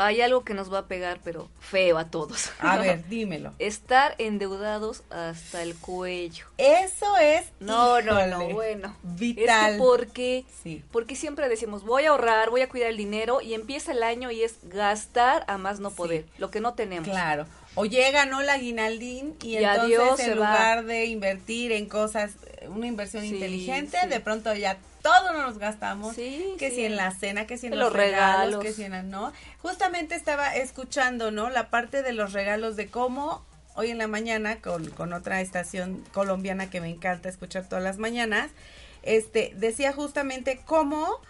[0.00, 2.50] Hay algo que nos va a pegar, pero feo a todos.
[2.60, 3.52] A ver, dímelo.
[3.58, 6.46] Estar endeudados hasta el cuello.
[6.56, 7.46] Eso es.
[7.58, 8.96] No, no, no, bueno.
[9.02, 9.72] Vital.
[9.72, 10.82] Es porque, Sí.
[10.92, 14.30] porque siempre decimos, voy a ahorrar, voy a cuidar el dinero y empieza el año
[14.30, 17.08] y es gastar a más no poder, lo que no tenemos.
[17.08, 17.46] Claro.
[17.74, 18.40] O llega, ¿no?
[18.42, 20.82] La guinaldín y, Y entonces adiós, en lugar va.
[20.82, 22.32] de invertir en cosas,
[22.68, 26.14] una inversión Sí, inteligente, de pronto ya todo nos los gastamos.
[26.14, 26.76] Sí, que sí.
[26.76, 28.64] si en la cena, que si en los, los regalos, regalos.
[28.64, 29.32] que si en la, ¿no?
[29.62, 31.50] Justamente estaba escuchando, ¿no?
[31.50, 36.04] La parte de los regalos de cómo hoy en la mañana con, con otra estación
[36.12, 38.50] colombiana que me encanta escuchar todas las mañanas,
[39.02, 41.20] este, decía justamente cómo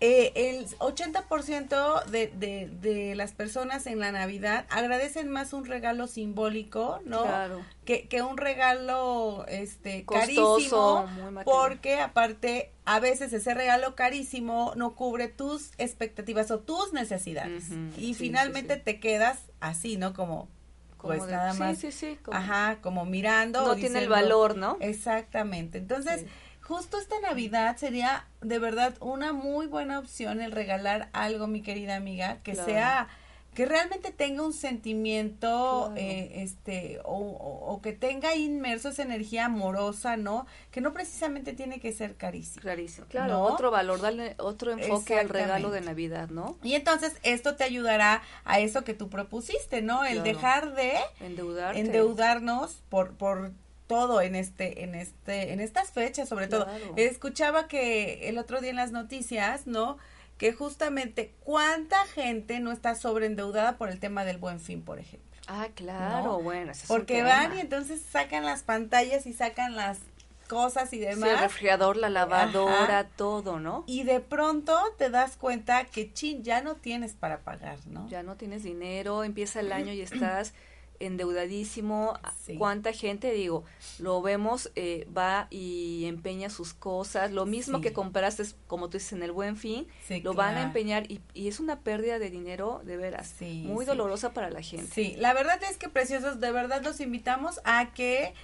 [0.00, 6.06] eh, el 80% de, de, de las personas en la Navidad agradecen más un regalo
[6.06, 7.22] simbólico, ¿no?
[7.22, 7.64] Claro.
[7.84, 14.94] Que, que un regalo este Costoso, carísimo, porque aparte a veces ese regalo carísimo no
[14.94, 18.84] cubre tus expectativas o tus necesidades y sí, finalmente sí, sí.
[18.84, 20.14] te quedas así, ¿no?
[20.14, 20.48] Como
[20.96, 24.08] Como pues de- nada sí, más sí, sí, como- ajá, como mirando No tiene el
[24.08, 24.76] valor, ¿no?
[24.80, 25.78] Exactamente.
[25.78, 26.26] Entonces, Sí.
[26.68, 31.96] Justo esta Navidad sería de verdad una muy buena opción el regalar algo, mi querida
[31.96, 32.68] amiga, que Claro.
[32.70, 33.08] sea
[33.54, 35.94] que realmente tenga un sentimiento, Claro.
[36.00, 40.46] eh, este, o, o- o que tenga inmerso esa energía amorosa, ¿no?
[40.70, 42.60] Que no precisamente tiene que ser carísimo.
[42.62, 43.06] Clarísimo.
[43.08, 43.42] Claro, ¿No?
[43.42, 45.80] otro valor, darle otro enfoque al regalo de.
[45.80, 46.56] Navidad, ¿no?
[46.62, 50.04] Y entonces esto te ayudará a eso que tú propusiste, ¿no?
[50.04, 50.24] El Claro.
[50.28, 51.80] dejar de Endeudarte.
[51.80, 53.52] endeudarnos por por
[53.88, 58.70] todo en este en este en estas fechas sobre todo escuchaba que el otro día
[58.70, 59.98] en las noticias no
[60.36, 65.26] que justamente cuánta gente no está sobreendeudada por el tema del buen fin por ejemplo
[65.50, 66.40] Ah, claro, ¿no?
[66.42, 66.72] bueno.
[66.72, 69.98] ese es porque van y entonces sacan las pantallas y sacan las
[70.46, 73.08] cosas y Sí, el demás refrigerador, la lavadora, Ajá.
[73.16, 73.82] todo, ¿no?
[73.86, 78.22] y de pronto te das cuenta que chin ya no tienes para pagar no Ya
[78.22, 80.52] no tienes dinero, empieza el año y estás
[81.00, 82.14] endeudadísimo.
[82.44, 82.56] Sí.
[82.56, 83.64] ¿Cuánta gente, digo,
[83.98, 87.32] lo vemos, eh, va y empeña sus cosas?
[87.32, 87.82] Lo mismo Sí.
[87.84, 91.20] que compraste, como tú dices, en el buen fin, Sí, lo van a empeñar y,
[91.34, 94.92] y es una pérdida de dinero de veras, Sí, muy dolorosa para la gente.
[94.92, 98.34] Sí, la verdad es que preciosos, de verdad los invitamos a que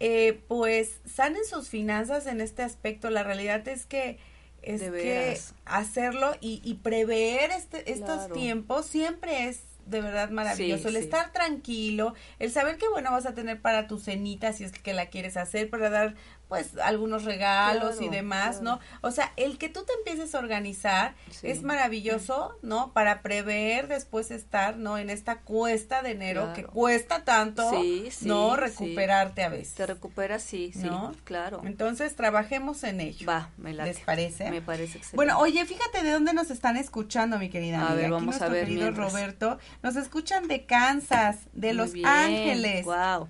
[0.00, 3.08] eh, pues sanen sus finanzas en este aspecto.
[3.10, 4.18] La realidad es que
[4.62, 5.54] es De que veras.
[5.64, 8.34] hacerlo y, y prever este, estos Claro.
[8.34, 10.88] tiempos siempre es de verdad maravilloso.
[10.88, 11.08] Sí, el sí.
[11.08, 14.92] estar tranquilo, el saber que bueno vas a tener para tu cenita si es que
[14.92, 16.14] la quieres hacer, para dar
[16.52, 18.78] pues algunos regalos y demás, claro.
[19.00, 19.08] ¿no?
[19.08, 21.46] O sea, el que tú te empieces a organizar Sí.
[21.48, 22.92] es maravilloso, ¿no?
[22.92, 24.98] Para prever después estar, ¿no?
[24.98, 26.54] En esta cuesta de enero Claro.
[26.54, 28.54] que cuesta tanto, Sí, sí, ¿no?
[28.56, 29.76] Recuperarte a veces.
[29.76, 31.14] Te recuperas, sí, sí, ¿No?
[31.24, 31.62] claro.
[31.64, 33.26] Entonces, trabajemos en ello.
[33.26, 33.94] Va, me late.
[33.94, 34.50] ¿Les parece?
[34.50, 35.16] Me parece excelente.
[35.16, 37.94] Bueno, oye, fíjate de dónde nos están escuchando, mi querida A amiga.
[37.94, 39.10] ver, Aquí vamos a nuestro ver querido mientras.
[39.12, 39.58] Roberto.
[39.82, 42.84] Nos escuchan de Kansas, de Muy Los bien, Ángeles.
[42.84, 43.28] Wow.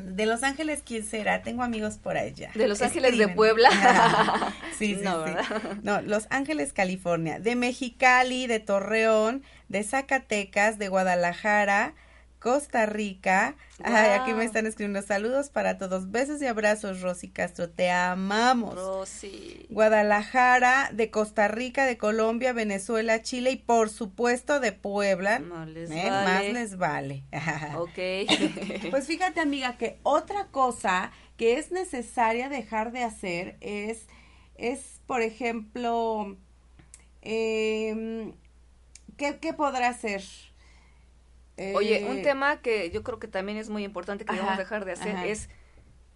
[0.00, 1.42] De Los Ángeles, ¿quién será?
[1.42, 2.50] Tengo amigos por allá.
[2.54, 3.28] De Los Ángeles de.
[3.28, 3.70] Puebla.
[4.78, 5.32] sí, sí, No, sí.
[5.82, 7.38] No, Los Ángeles, California.
[7.38, 11.94] De Mexicali, de Torreón, de Zacatecas, de Guadalajara,
[12.40, 13.54] Costa Rica.
[13.84, 16.10] Ay, aquí me están escribiendo saludos para todos.
[16.10, 17.68] Besos y abrazos, Rosy Castro.
[17.68, 18.74] Te amamos.
[18.74, 19.66] Rosy.
[19.68, 25.38] Guadalajara, de Costa Rica, de Colombia, Venezuela, Chile y por supuesto de Puebla.
[25.38, 26.06] No les ¿Eh?
[26.08, 26.24] vale.
[26.24, 27.24] Más les vale.
[27.76, 27.98] Ok.
[28.90, 34.06] Pues fíjate amiga que otra cosa que es necesaria dejar de hacer es,
[34.56, 36.36] es por ejemplo,
[37.22, 38.32] eh,
[39.16, 40.22] ¿qué, ¿qué podrá hacer?
[41.74, 44.84] Oye, Eh, un tema que yo creo que también es muy importante que debemos dejar
[44.84, 45.26] de hacer ajá.
[45.26, 45.48] es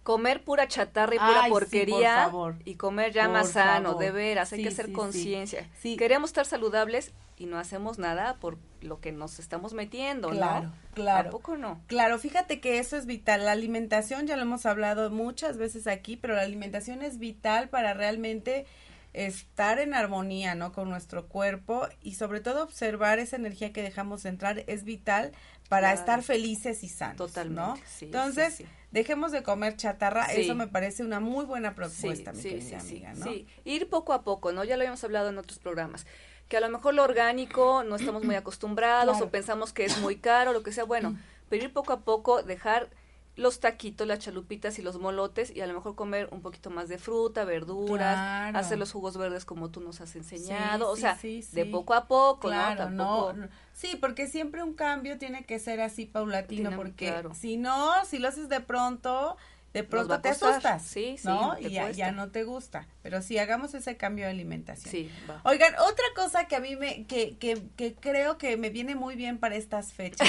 [0.03, 2.55] comer pura chatarra y pura Ay, sí, por porquería favor.
[2.63, 4.03] y comer ya Por más sano, favor.
[4.03, 5.67] de veras, hay que hacer sí, conciencia.
[5.97, 10.73] Queremos estar saludables y no hacemos nada por lo que nos estamos metiendo, Claro, ¿no?
[10.93, 11.23] claro.
[11.31, 11.81] Tampoco no.
[11.87, 13.45] Claro, fíjate que eso es vital.
[13.45, 17.93] La alimentación, ya lo hemos hablado muchas veces aquí, pero la alimentación es vital para
[17.95, 18.67] realmente
[19.15, 20.71] estar en armonía, ¿no?
[20.73, 25.31] Con nuestro cuerpo y sobre todo observar esa energía que dejamos entrar es vital
[25.69, 25.99] para Claro.
[25.99, 27.75] estar felices y sanos, Totalmente, ¿no?
[27.87, 28.69] sí, Entonces, sí, sí.
[28.91, 33.25] dejemos de comer chatarra, eso me parece una muy buena propuesta, mi querida amiga, ¿no?
[33.25, 33.47] sí.
[33.63, 34.63] Ir poco a poco, ¿no?
[34.63, 36.05] Ya lo habíamos hablado en otros programas.
[36.47, 39.25] Que a lo mejor lo orgánico no estamos muy acostumbrados Claro.
[39.25, 40.83] o pensamos que es muy caro, lo que sea.
[40.83, 41.17] Bueno,
[41.49, 42.89] pero ir poco a poco, dejar
[43.35, 46.87] los taquitos, las chalupitas y los molotes y a lo mejor comer un poquito más
[46.87, 48.57] de fruta, verduras, Claro.
[48.57, 51.93] hacer los jugos verdes como tú nos has enseñado, o sí, sea, sí, de poco
[51.93, 53.33] a poco, Claro.
[53.73, 57.33] Sí, porque siempre un cambio tiene que ser así paulatino, porque claro.
[57.35, 59.35] si no, si lo haces de pronto,
[59.75, 61.57] de pronto te asustas, Sí, sí, ¿no?
[61.59, 62.87] Y ya, no te gusta.
[63.03, 64.89] Pero sí, hagamos ese cambio de alimentación.
[64.91, 65.41] Sí, va.
[65.43, 69.15] Oigan, otra cosa que a mí me, que, que, que creo que me viene muy
[69.15, 70.27] bien para estas fechas,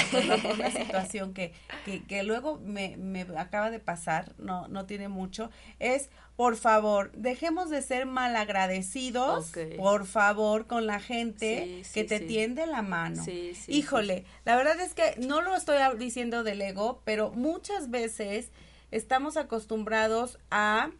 [0.53, 1.53] una situación que,
[1.85, 7.11] que, que luego me, me acaba de pasar, no, no tiene mucho, es, por favor,
[7.13, 9.75] dejemos de ser malagradecidos, Ok.
[9.77, 12.25] por favor, con la gente Sí, sí, que te sí.
[12.25, 13.23] tiende la mano.
[13.23, 17.89] Sí, sí, Híjole, la verdad es que no lo estoy diciendo del ego, pero muchas
[17.89, 18.51] veces
[18.91, 20.91] estamos acostumbrados a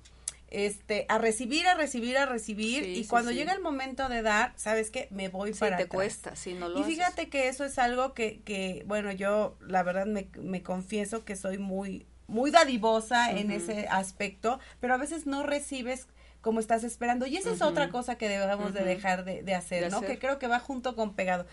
[0.49, 3.35] este, a recibir, a recibir, a recibir, Sí, y sí, cuando sí.
[3.37, 5.07] llega el momento de dar, ¿sabes qué?
[5.11, 5.95] Me voy para te atrás.
[5.95, 6.95] cuesta, si no lo Y haces.
[6.95, 11.35] fíjate que eso es algo que, que bueno, yo la verdad me, me confieso que
[11.35, 16.07] soy muy, muy dadivosa en ese aspecto, pero a veces no recibes
[16.39, 17.25] como estás esperando.
[17.25, 19.97] Y esa es otra cosa que debemos de dejar de, de hacer, De ¿no?
[19.97, 20.11] hacer.
[20.11, 21.45] Que creo que va junto con pegado.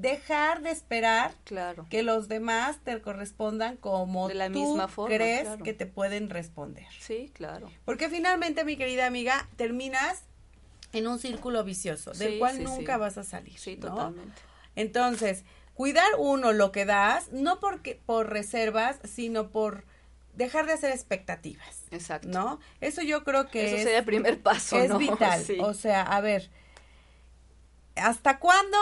[0.00, 1.86] Dejar de esperar Claro.
[1.90, 5.64] que los demás te correspondan como De la tú misma forma, crees claro.
[5.64, 6.86] que te pueden responder.
[7.00, 7.70] Sí, claro.
[7.84, 10.22] Porque finalmente, mi querida amiga, terminas
[10.92, 13.00] en un círculo vicioso, del Sí, cual sí, nunca sí.
[13.00, 13.58] vas a salir.
[13.58, 13.88] Sí, ¿no?
[13.88, 14.40] totalmente.
[14.76, 19.84] Entonces, cuidar uno lo que das, no porque por reservas, sino por
[20.34, 21.82] dejar de hacer expectativas.
[21.90, 22.28] Exacto.
[22.28, 22.60] ¿No?
[22.80, 24.98] Eso yo creo que Eso es, sería el primer paso, es ¿no?
[24.98, 25.44] vital.
[25.60, 26.48] O sea, a ver,
[27.98, 28.76] ¿hasta cuándo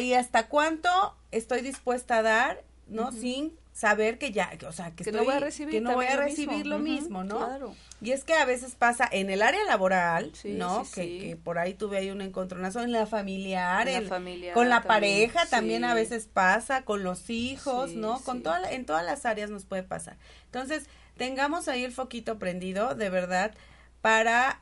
[0.00, 3.12] y hasta cuánto estoy dispuesta a dar, no?
[3.12, 5.94] Sin saber que ya, o sea, que, Que no estoy- voy a recibir que no
[5.94, 6.70] voy a lo recibir mismo.
[6.70, 7.38] lo mismo, ¿no?
[7.38, 7.74] claro.
[8.02, 10.84] Y es que a veces pasa en el área laboral, Sí, ¿no?
[10.84, 11.18] sí, que, sí.
[11.20, 14.68] que por ahí tuve ahí un encontronazo en la familiar, En la el- familiar con
[14.68, 18.20] la también, pareja también a veces pasa, con los hijos, ¿no?
[18.20, 20.18] Con toda en todas las áreas nos puede pasar.
[20.46, 20.84] Entonces,
[21.16, 23.54] tengamos ahí el foquito prendido, de verdad,
[24.02, 24.60] para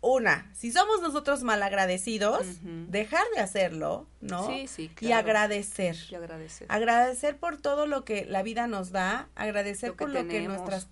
[0.00, 4.46] una, si somos nosotros malagradecidos, dejar de hacerlo, ¿no?
[4.46, 5.16] Sí, sí, Y claro.
[5.28, 5.96] agradecer.
[6.10, 6.66] Y agradecer.
[6.70, 10.88] Agradecer por todo lo que la vida nos da, agradecer Lo por lo que nuestros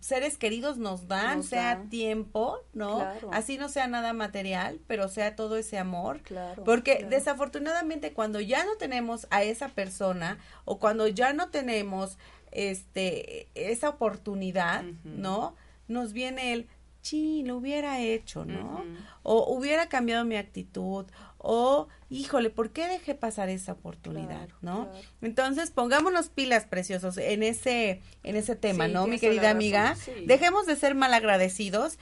[0.00, 1.88] seres queridos nos dan, Nos sea dan.
[1.88, 2.96] tiempo, ¿no?
[2.96, 3.30] Claro.
[3.32, 6.20] Así no sea nada material, pero sea todo ese amor.
[6.22, 6.64] Claro.
[6.64, 7.10] Porque claro.
[7.10, 12.18] desafortunadamente cuando ya no tenemos a esa persona o cuando ya no tenemos
[12.50, 14.82] este esa oportunidad.
[15.04, 15.54] ¿no?
[15.88, 16.68] Nos viene el
[17.02, 18.82] sí, lo hubiera hecho, ¿no?
[19.22, 21.04] O hubiera cambiado mi actitud
[21.38, 24.88] o híjole, ¿por qué dejé pasar esa oportunidad, Claro, no?
[24.90, 25.06] claro.
[25.22, 29.94] Entonces, pongámonos pilas preciosos en ese en ese tema, Sí, ¿no, mi querida amiga?
[29.96, 30.12] sí.
[30.26, 31.98] Dejemos de ser malagradecidos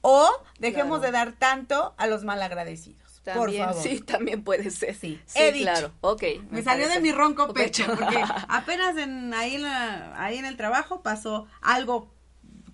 [0.00, 1.12] o dejemos Claro.
[1.12, 3.20] de dar tanto a los malagradecidos.
[3.24, 3.82] También, por favor.
[3.82, 4.94] sí, también puede ser.
[4.94, 5.64] Sí, Sí, he dicho.
[5.64, 5.92] claro.
[6.00, 6.22] Ok.
[6.50, 7.84] Me salió de mi ronco Pecho.
[7.84, 8.16] pecho, porque
[8.48, 12.08] apenas en, ahí, en la- ahí en el trabajo pasó algo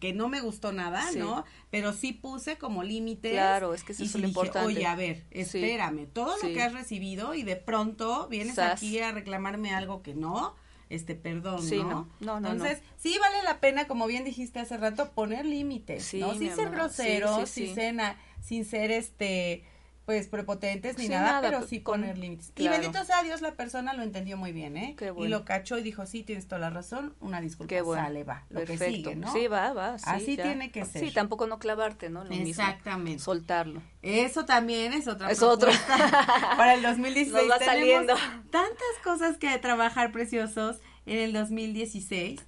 [0.05, 1.19] que no me gustó nada, Sí.
[1.19, 1.47] ¿no?
[1.71, 3.33] Pero sí puse como límites.
[3.33, 4.67] Claro, es que eso y es sí lo dije, importante.
[4.67, 8.73] Oye, a ver, espérame, todo lo que has recibido y de pronto vienes Sas.
[8.75, 10.57] aquí a reclamarme algo que no,
[10.91, 11.89] este, perdón, Sí, ¿no?
[11.89, 12.09] no.
[12.21, 16.21] No, no, Entonces, sí vale la pena, como bien dijiste hace rato, poner límites, Sí,
[16.21, 16.35] ¿no?
[16.35, 19.65] Sin ser sí, sí, sin ser, sin ser, este,
[20.07, 22.53] pues prepotentes ni Sí, nada, nada, pero sí con- poner límites.
[22.55, 22.77] claro.
[22.77, 24.95] Y bendito sea Dios, la persona lo entendió muy bien, ¿eh?
[24.99, 25.39] Qué Y bueno.
[25.39, 28.03] lo cachó y dijo, sí, tienes toda la razón, una disculpa, Qué bueno.
[28.05, 28.85] sale, va, lo Perfecto.
[28.85, 29.33] que sigue, ¿no?
[29.33, 29.99] Sí, va, va.
[29.99, 30.43] sí, Así ya.
[30.45, 31.07] tiene que ser.
[31.07, 32.23] Sí, tampoco no clavarte, ¿no?
[32.25, 32.47] Lo mismo.
[32.49, 33.23] Exactamente.
[33.23, 33.81] Soltarlo.
[34.03, 35.71] Eso también es otra Es otro.
[36.57, 37.33] para el 2016.
[37.49, 38.15] Nos va saliendo.
[38.51, 42.41] tantas cosas que trabajar preciosos en el 2016.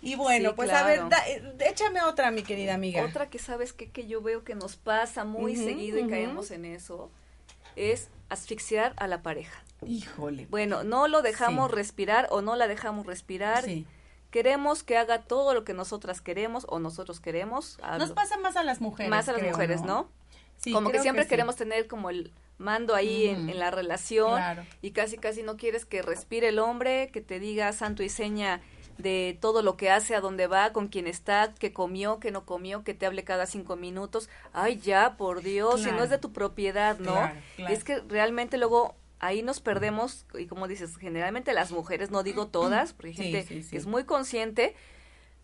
[0.00, 3.02] Y bueno, Sí, pues a ver, da- eh, échame otra, mi querida amiga.
[3.04, 6.64] Otra que sabes que, que yo veo que nos pasa muy seguido y caemos en
[6.64, 7.10] eso
[7.76, 9.62] es asfixiar a la pareja.
[9.86, 10.46] Híjole.
[10.50, 11.76] Bueno, no lo dejamos Sí.
[11.76, 13.64] respirar o no la dejamos respirar.
[13.64, 13.86] Sí.
[14.30, 17.78] Queremos que haga todo lo que nosotras queremos o nosotros queremos.
[17.98, 19.10] Nos pasa más a las mujeres.
[19.10, 20.08] más a las creo, mujeres, ¿no?
[20.58, 24.64] Sí, como que siempre queremos tener como el mando ahí en, en la relación Claro.
[24.82, 28.60] y casi casi no quieres que respire el hombre, que te diga santo y seña
[28.98, 32.44] de todo lo que hace, a dónde va, con quién está, que comió, que no
[32.44, 34.28] comió, que te hable cada cinco minutos.
[34.52, 37.12] Ay, ya, por Dios, si no es de tu propiedad, ¿no?
[37.14, 37.74] Claro, claro.
[37.74, 42.48] Es que realmente luego ahí nos perdemos, y como dices, generalmente las mujeres, no digo
[42.48, 43.70] todas, porque hay Sí, gente sí, sí.
[43.70, 44.74] que es muy consciente,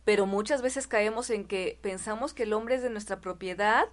[0.04, 3.86] pero muchas veces caemos en que pensamos que el hombre es de nuestra propiedad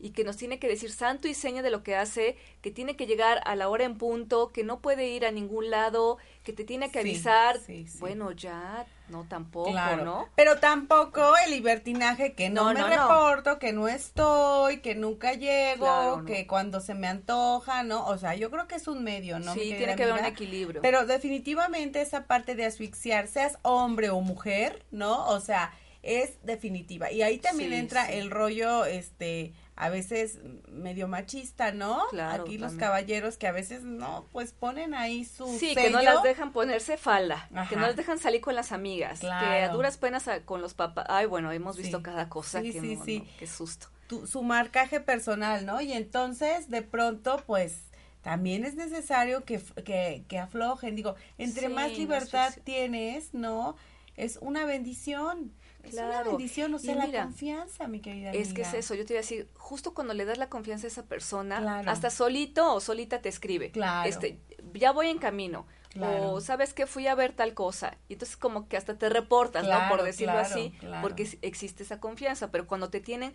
[0.00, 2.96] y que nos tiene que decir santo y seña de lo que hace, que tiene
[2.96, 6.52] que llegar a la hora en punto, que no puede ir a ningún lado, que
[6.52, 7.58] te tiene que avisar.
[7.58, 7.98] sí, sí.
[7.98, 10.04] Bueno, ya, no tampoco, Claro.
[10.04, 10.28] ¿no?
[10.36, 12.94] Pero tampoco el libertinaje que no, No, me no, no.
[13.08, 18.06] reporto, que no estoy, que nunca llego, Claro, que cuando se me antoja, ¿no?
[18.06, 19.52] O sea, yo creo que es un medio, ¿no?
[19.54, 20.80] sí, tiene que haber un equilibrio.
[20.80, 25.26] Pero definitivamente esa parte de asfixiar, seas hombre o mujer, ¿no?
[25.28, 27.10] O sea, es definitiva.
[27.10, 32.02] Y ahí también entra el rollo, este, a veces medio machista, ¿no?
[32.10, 36.02] Claro, Aquí los caballeros que a veces no, pues ponen ahí su Sí, que no
[36.02, 39.96] las dejan ponerse falda, que no las dejan salir con las amigas, que a duras
[39.96, 41.06] penas a- con los papás.
[41.08, 41.82] Ay, bueno, hemos Sí.
[41.82, 43.18] visto cada cosa Sí, que sí, no, sí.
[43.20, 43.86] no, qué susto.
[44.08, 45.80] tu- su marcaje personal, ¿no?
[45.80, 47.82] Y entonces, de pronto, pues,
[48.22, 50.96] también es necesario que, que, que aflojen.
[50.96, 53.76] Digo, entre más no, libertad tienes, ¿no?
[54.16, 55.52] Es una bendición.
[55.88, 58.94] Es una bendición, o Y sea, la mira, confianza, mi querida Es que es eso,
[58.94, 61.90] yo te iba a decir, justo cuando le das la confianza a esa persona, Claro.
[61.90, 63.70] hasta solito o solita te escribe.
[63.70, 64.08] Claro.
[64.08, 64.38] Este,
[64.74, 65.66] ya voy en camino.
[65.90, 66.32] Claro.
[66.32, 67.96] O sabes que fui a ver tal cosa.
[68.08, 69.88] Y entonces como que hasta te reportas, ¿no?
[69.88, 70.72] Por decirlo así,
[71.02, 72.50] porque existe esa confianza.
[72.50, 73.32] Pero cuando te tienen,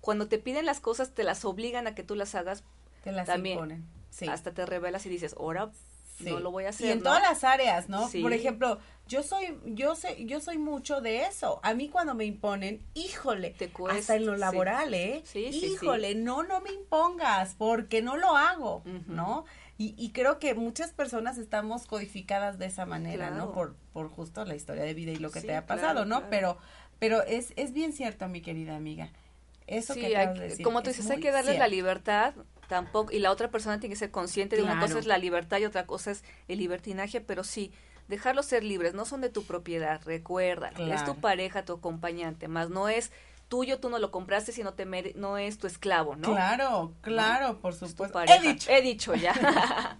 [0.00, 2.62] cuando te piden las cosas, te las obligan a que tú las hagas.
[3.02, 3.54] Te las también.
[3.54, 3.84] imponen.
[4.10, 4.28] Sí.
[4.28, 5.70] Hasta te revelas y dices, ahora
[6.16, 6.24] Sí.
[6.24, 6.86] no lo voy a hacer.
[6.86, 7.04] Y en ¿no?
[7.04, 8.08] todas las áreas, ¿no?
[8.08, 8.22] Sí.
[8.22, 11.60] Por ejemplo, yo soy, yo yo soy mucho de eso.
[11.62, 15.22] A mí cuando me imponen, híjole, Te cuesta, hasta en lo laboral, ¿eh?
[15.24, 15.66] Sí, sí, sí.
[15.74, 18.82] híjole, no, no me impongas, porque no lo hago.
[19.06, 19.44] ¿no?
[19.76, 23.52] Y, y creo que muchas personas estamos codificadas de esa manera, ¿no?
[23.52, 26.04] Por, por justo la historia de vida y lo que Sí, te ha claro, pasado,
[26.04, 26.16] ¿no?
[26.28, 26.30] claro.
[26.30, 26.58] Pero,
[27.00, 29.10] pero es, es bien cierto, mi querida amiga.
[29.66, 32.34] Eso Sí, que hay decir como tú es dices, hay que darles la libertad
[32.68, 35.58] tampoco y la otra persona tiene que ser consciente de una cosa es la libertad
[35.58, 37.72] y otra cosa es el libertinaje, pero sí
[38.08, 42.68] dejarlos ser libres, no son de tu propiedad, recuerda, es tu pareja, tu acompañante, más
[42.68, 43.10] no es
[43.48, 46.28] tuyo, tú no lo compraste, sino te mere- no es tu esclavo, ¿no?
[46.32, 48.20] Claro, claro, por supuesto.
[48.22, 48.70] He dicho.
[48.70, 49.32] He dicho ya.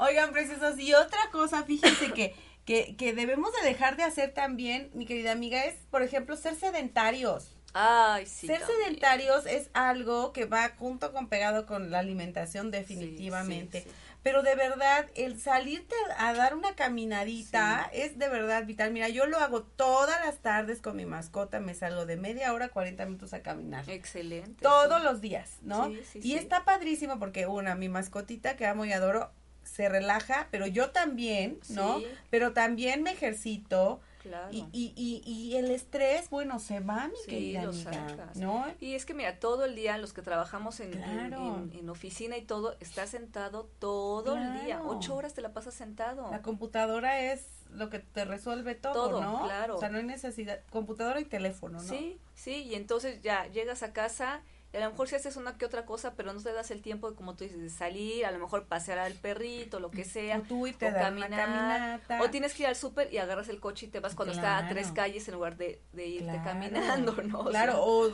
[0.00, 2.34] Oigan, preciosos, y otra cosa, fíjense que,
[2.64, 6.54] que, que debemos de dejar de hacer también, mi querida amiga, es, por ejemplo, ser
[6.56, 7.53] sedentarios.
[7.74, 8.46] Ay, sí.
[8.46, 8.80] ser también.
[8.80, 13.82] sedentarios es algo que va junto con pegado con la alimentación definitivamente.
[13.82, 13.94] sí, sí.
[14.24, 18.90] Pero de verdad, el salirte a dar una caminadita es de verdad vital.
[18.90, 22.70] Mira, yo lo hago todas las tardes con mi mascota, me salgo de media hora,
[22.70, 23.84] 40 minutos a caminar.
[23.90, 24.62] Excelente.
[24.62, 25.88] Todos los días, ¿no?
[25.88, 29.30] Sí, sí, y está padrísimo porque una, mi mascotita que amo y adoro,
[29.62, 31.98] se relaja, pero yo también, ¿no?
[31.98, 32.06] Sí.
[32.30, 34.00] Pero también me ejercito.
[34.24, 34.48] Claro.
[34.52, 38.36] Y, y, y, y el estrés, bueno, se va, mi Sí, querida lo amiga, sacas.
[38.38, 38.64] ¿no?
[38.80, 41.58] Y es que mira, todo el día los que trabajamos en, en- Claro.
[41.70, 44.80] en, en oficina y todo, estás sentado todo el día.
[44.82, 46.30] Ocho horas te la pasas sentado.
[46.30, 49.42] La computadora es lo que te resuelve todo, Todo, ¿no?
[49.44, 49.76] claro.
[49.76, 51.86] O sea, no hay necesidad, computadora y teléfono, ¿no?
[51.88, 54.40] Sí, sí, y entonces ya llegas a casa
[54.74, 56.82] y a lo mejor si haces una que otra cosa, pero no te das el
[56.82, 60.04] tiempo, de, como tú dices, de salir, a lo mejor pasear al perrito, lo que
[60.04, 60.38] sea.
[60.38, 62.00] O tú irte o a caminar.
[62.20, 64.58] O tienes que ir al súper y agarras el coche y te vas cuando está
[64.58, 66.42] a tres calles en lugar de, de irte Claro.
[66.44, 67.40] caminando, ¿no?
[67.40, 68.10] O Claro, sea, o,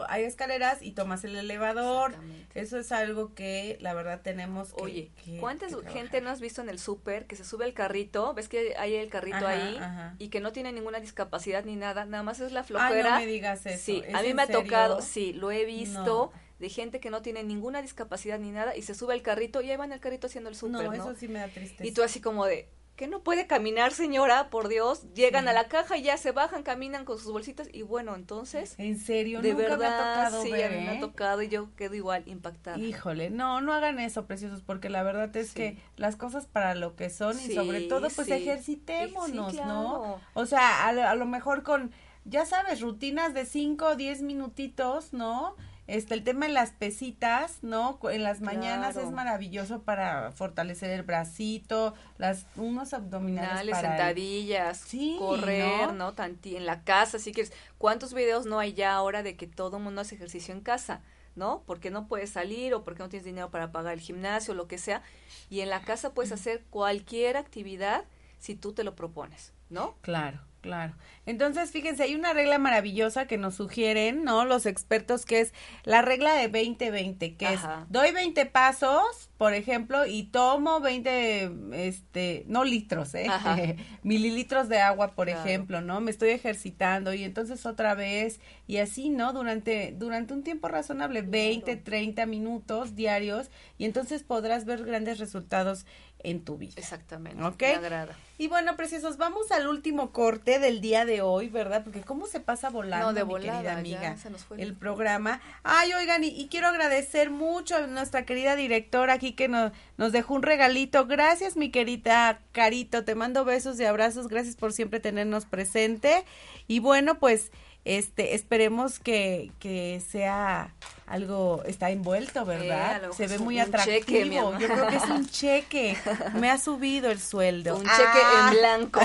[0.00, 2.14] o hay escaleras y tomas el elevador.
[2.54, 4.82] Eso es algo que la verdad tenemos que.
[4.82, 6.22] Oye, que- ¿cuánta que gente trabajar.
[6.22, 8.34] no has visto en el súper que se sube al carrito?
[8.34, 9.76] ¿Ves que hay el carrito Ajá, ahí?
[9.78, 10.14] ajá.
[10.18, 13.10] Y que no tiene ninguna discapacidad ni nada, nada más es la Ay, flojera.
[13.12, 13.82] no me digas eso.
[13.82, 16.32] Sí, ¿Es a mí me ha tocado, sí, lo he visto No.
[16.58, 19.70] de gente que no tiene ninguna discapacidad ni nada y se sube al carrito y
[19.70, 20.92] ahí va en el carrito haciendo el súper, No, ¿no?
[20.92, 21.86] eso sí me da tristeza.
[21.86, 24.50] Y tú así como de, ¿que no puede caminar, señora?
[24.50, 25.48] Por Dios, llegan Sí.
[25.50, 28.98] a la caja y ya se bajan, caminan con sus bolsitas y bueno, entonces, En
[28.98, 29.96] serio, de nunca verdad, me ha
[30.26, 30.96] tocado sí, ver, me ¿eh?
[30.98, 32.76] ha tocado y yo quedo igual impactada.
[32.76, 35.54] Híjole, no, no hagan eso, preciosos, porque la verdad es Sí.
[35.54, 39.64] que las cosas para lo que son y sobre todo, pues ejercitémonos, Sí, ¿no?
[39.64, 40.20] claro.
[40.34, 41.92] O sea, a, a lo mejor con,
[42.24, 45.54] ya sabes, rutinas de 5 o 10 minutitos, ¿no?
[45.86, 47.98] Este, el tema de las pesitas, ¿no?
[48.12, 49.08] En las mañanas Claro.
[49.08, 55.92] es maravilloso para fortalecer el bracito, las, unos abdominales para el- sentadillas, Sí, correr, ¿no?
[55.94, 56.12] ¿no?
[56.12, 57.52] Tanti en la casa, si quieres.
[57.78, 61.02] ¿Cuántos videos no hay ya ahora de que todo el mundo hace ejercicio en casa?
[61.36, 61.62] ¿No?
[61.66, 64.78] Porque no puedes salir o porque no tienes dinero para pagar el gimnasio, lo que
[64.78, 65.02] sea.
[65.48, 68.04] Y en la casa puedes hacer cualquier actividad
[68.38, 69.96] si tú te lo propones, ¿no?
[70.02, 70.94] Claro, claro.
[71.26, 74.44] Entonces, fíjense, hay una regla maravillosa que nos sugieren, ¿no?
[74.44, 75.52] Los expertos, que es
[75.84, 77.82] la regla de 20-20, que Ajá.
[77.86, 83.26] es, doy 20 pasos, por ejemplo, y tomo 20, este, no litros, ¿eh?
[83.28, 83.56] Ajá.
[84.02, 85.40] Mililitros de agua, por Claro.
[85.48, 86.00] ejemplo, ¿no?
[86.00, 89.32] Me estoy ejercitando y entonces otra vez, y así, ¿no?
[89.32, 95.86] Durante, durante un tiempo razonable, 20, 30 minutos diarios, y entonces podrás ver grandes resultados
[96.22, 96.74] en tu vida.
[96.76, 97.42] Exactamente.
[97.42, 97.60] Ok.
[97.62, 98.16] Me agrada.
[98.38, 101.84] Y bueno, preciosos, vamos al último corte del día de hoy, ¿verdad?
[101.84, 104.68] Porque cómo se pasa volando, No, de mi volada, querida amiga, se nos fue el
[104.68, 105.40] el- programa.
[105.62, 110.12] Ay, oigan, y, y quiero agradecer mucho a nuestra querida directora aquí que nos, nos
[110.12, 111.06] dejó un regalito.
[111.06, 116.24] Gracias, mi querida Carito, te mando besos y abrazos, gracias por siempre tenernos presente.
[116.66, 117.50] Y bueno, pues,
[117.84, 120.74] este, esperemos que, que sea
[121.06, 123.10] algo, está envuelto, ¿verdad?
[123.12, 123.96] Se ve muy atractivo.
[124.00, 124.30] cheque.
[124.60, 125.96] Yo creo que es un cheque.
[126.34, 127.76] Me ha subido el sueldo.
[127.76, 128.50] Un cheque Ah.
[128.52, 129.00] en blanco.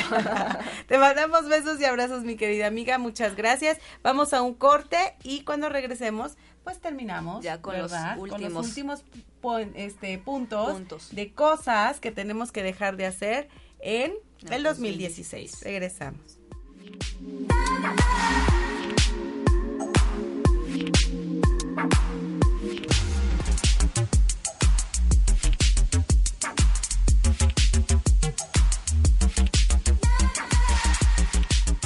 [0.88, 2.98] Te mandamos besos y abrazos, mi querida amiga.
[2.98, 3.78] Muchas gracias.
[4.04, 7.44] Vamos a un corte y cuando regresemos, pues terminamos.
[7.44, 8.18] Ya con los ¿verdad?
[8.18, 8.68] Con los últimos.
[8.68, 9.04] últimos
[9.76, 11.16] este, puntos, Puntos.
[11.16, 13.48] de cosas que tenemos que dejar de hacer
[13.80, 14.14] en
[14.52, 15.52] el 2016.
[15.52, 15.62] 2016.
[15.64, 16.40] Regresamos.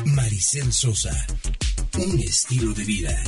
[0.05, 1.27] Maricel Sosa.
[1.97, 3.23] Un estilo de vida.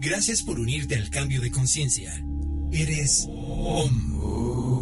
[0.00, 2.12] Gracias por unirte al cambio de conciencia.
[2.72, 4.81] Eres OM.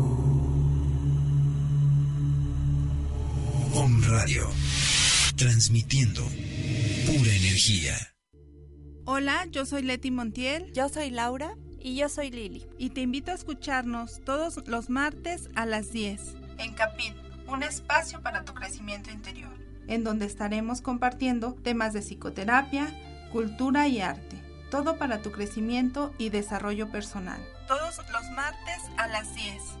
[3.83, 4.47] Om Radio,
[5.35, 6.21] transmitiendo
[7.07, 7.95] pura energía.
[9.07, 10.71] Hola, yo soy Leti Montiel.
[10.71, 11.55] Yo soy Laura.
[11.79, 12.67] Y yo soy Lili.
[12.77, 16.35] Y te invito a escucharnos todos los martes a las 10.
[16.59, 17.15] En Capit,
[17.47, 19.51] un espacio para tu crecimiento interior.
[19.87, 22.87] En donde estaremos compartiendo temas de psicoterapia,
[23.31, 24.39] cultura y arte.
[24.69, 27.43] Todo para tu crecimiento y desarrollo personal.
[27.67, 29.80] Todos los martes a las 10.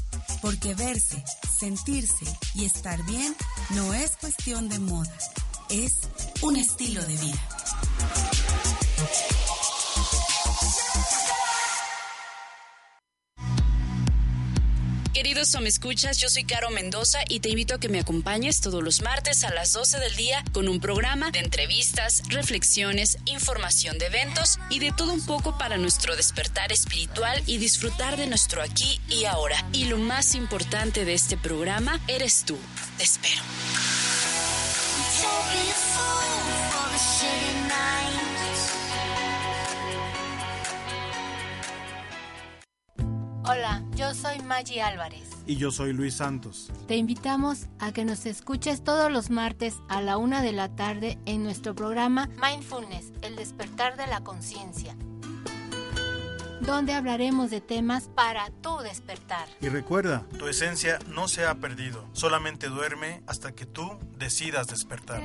[0.41, 1.23] Porque verse,
[1.59, 2.25] sentirse
[2.55, 3.35] y estar bien
[3.71, 5.15] no es cuestión de moda,
[5.69, 5.99] es
[6.41, 7.47] un estilo de vida.
[15.21, 19.03] Queridos escuchas, yo soy Caro Mendoza y te invito a que me acompañes todos los
[19.03, 24.57] martes a las 12 del día con un programa de entrevistas, reflexiones, información de eventos
[24.71, 29.25] y de todo un poco para nuestro despertar espiritual y disfrutar de nuestro aquí y
[29.25, 29.63] ahora.
[29.73, 32.57] Y lo más importante de este programa eres tú.
[32.97, 33.43] Te espero.
[43.51, 45.27] Hola, yo soy Maggie Álvarez.
[45.45, 46.71] Y yo soy Luis Santos.
[46.87, 51.19] Te invitamos a que nos escuches todos los martes a la una de la tarde
[51.25, 54.95] en nuestro programa Mindfulness, el despertar de la conciencia,
[56.61, 59.49] donde hablaremos de temas para tu despertar.
[59.59, 65.21] Y recuerda, tu esencia no se ha perdido, solamente duerme hasta que tú decidas despertar.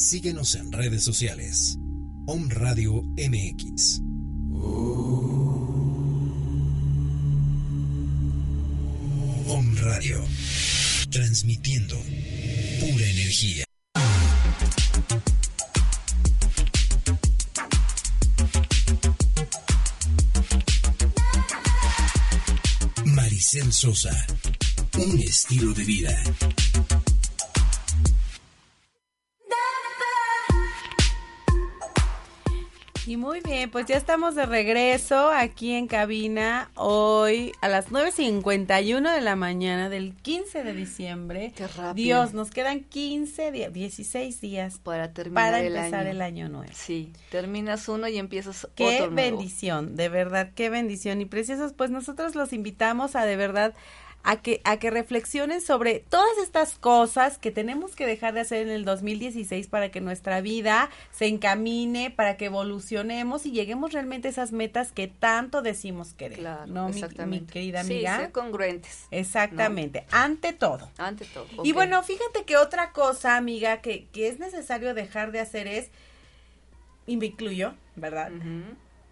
[0.00, 1.76] Síguenos en redes sociales.
[2.26, 4.00] Om Radio MX.
[9.46, 10.24] Om Radio.
[11.10, 11.96] Transmitiendo
[12.80, 13.64] pura energía.
[23.04, 24.26] Maricel Sosa.
[24.96, 26.22] Un estilo de vida.
[33.10, 39.12] Y muy bien, pues ya estamos de regreso aquí en cabina hoy a las 9.51
[39.12, 41.52] de la mañana del 15 de diciembre.
[41.56, 41.94] Qué rápido.
[41.94, 46.10] Dios, nos quedan 15 días, 16 días para terminar para el empezar año.
[46.10, 46.72] el año nuevo.
[46.72, 49.16] Sí, terminas uno y empiezas Qué otro nuevo.
[49.16, 51.20] bendición, de verdad, qué bendición.
[51.20, 53.74] Y preciosos, pues nosotros los invitamos a de verdad
[54.22, 58.62] a que, a que reflexionen sobre todas estas cosas que tenemos que dejar de hacer
[58.62, 64.28] en el 2016 para que nuestra vida se encamine, para que evolucionemos y lleguemos realmente
[64.28, 66.38] a esas metas que tanto decimos querer.
[66.38, 68.16] Claro, ¿no, mi- querida Sí, amiga?
[68.18, 69.06] ser congruentes.
[69.10, 70.90] Exactamente, ante todo.
[70.98, 71.46] Ante todo.
[71.64, 75.88] Y bueno, fíjate que otra cosa, amiga, que, que es necesario dejar de hacer es,
[77.06, 78.30] y me incluyo, ¿verdad?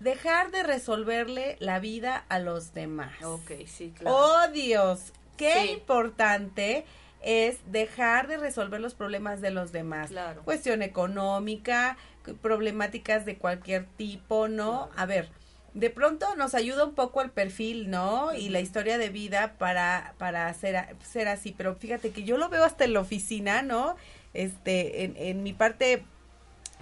[0.01, 3.13] Dejar de resolverle la vida a los demás.
[3.23, 4.17] Ok, sí, claro.
[4.17, 5.71] Oh Dios, qué Sí.
[5.73, 6.85] importante
[7.21, 10.11] es dejar de resolver los problemas de los demás.
[10.11, 10.43] Claro.
[10.45, 11.97] Cuestión económica,
[12.43, 14.89] problemáticas de cualquier tipo, ¿no?
[14.97, 15.29] A ver,
[15.75, 18.33] de pronto nos ayuda un poco el perfil, ¿no?
[18.35, 21.55] Y la historia de vida para, para ser, ser así.
[21.57, 23.97] Pero fíjate que yo lo veo hasta en la oficina, ¿no?
[24.35, 26.05] Este, en, en mi parte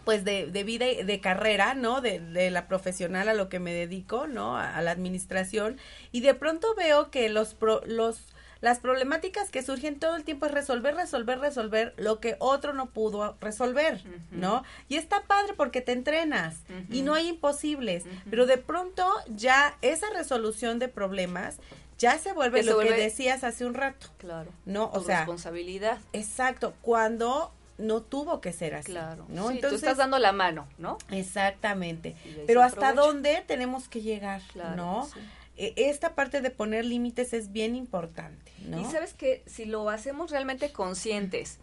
[0.07, 2.01] pues de, de vida y de carrera, ¿no?
[2.01, 4.57] De, de la profesional a lo que me dedico, ¿no?
[4.57, 5.77] A, a la administración.
[6.13, 8.21] Y de pronto veo que los, pro- los
[8.63, 12.87] las problemáticas que surgen todo el tiempo es resolver, resolver, resolver lo que otro no
[12.89, 14.65] pudo resolver, ¿no?
[14.89, 20.07] Y está padre porque te entrenas y no hay imposibles, pero de pronto ya esa
[20.15, 21.59] resolución de problemas
[21.99, 24.07] ya se vuelve lo que decías hace un rato.
[24.17, 24.51] Claro.
[24.65, 25.99] No, o sea, responsabilidad.
[26.15, 28.93] Exacto, cuando no tuvo que ser así.
[28.93, 29.27] Claro.
[29.29, 29.51] ¿no?
[29.51, 30.99] Entonces, tú estás dando la mano, ¿no?
[31.11, 32.17] Exactamente.
[32.47, 34.43] Pero hasta dónde tenemos que llegar,
[34.77, 35.09] ¿no?
[35.57, 38.81] E, esta parte de poner límites es bien importante, ¿no?
[38.81, 41.59] Y sabes que si lo hacemos realmente conscientes,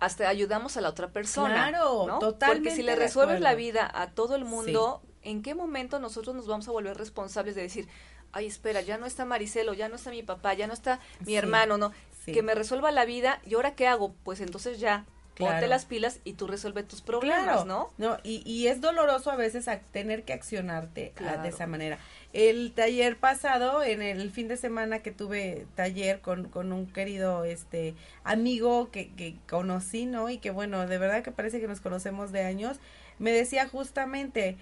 [0.00, 1.68] hasta ayudamos a la otra persona.
[1.68, 2.18] Claro, ¿no?
[2.18, 2.70] totalmente.
[2.70, 6.46] Porque si le resuelves la vida a todo el mundo, ¿en qué momento nosotros nos
[6.46, 7.88] vamos a volver responsables de decir,
[8.32, 11.36] ay, espera, ya no está Maricelo, ya no está mi papá, ya no está mi
[11.36, 11.92] hermano, no,
[12.24, 14.14] que me resuelva la vida, ¿y ahora qué hago?
[14.24, 15.04] Pues entonces ya
[15.36, 17.90] ponte las pilas y tú resuelve tus problemas, ¿no?
[17.98, 21.12] No, y, y, es doloroso a veces tener que accionarte
[21.42, 21.98] de esa manera.
[22.32, 27.44] El taller pasado, en el fin de semana que tuve taller con, con un querido
[27.44, 30.30] este amigo que, que conocí, ¿no?
[30.30, 32.78] Y que bueno, de verdad que parece que nos conocemos de años,
[33.18, 34.56] me decía justamente,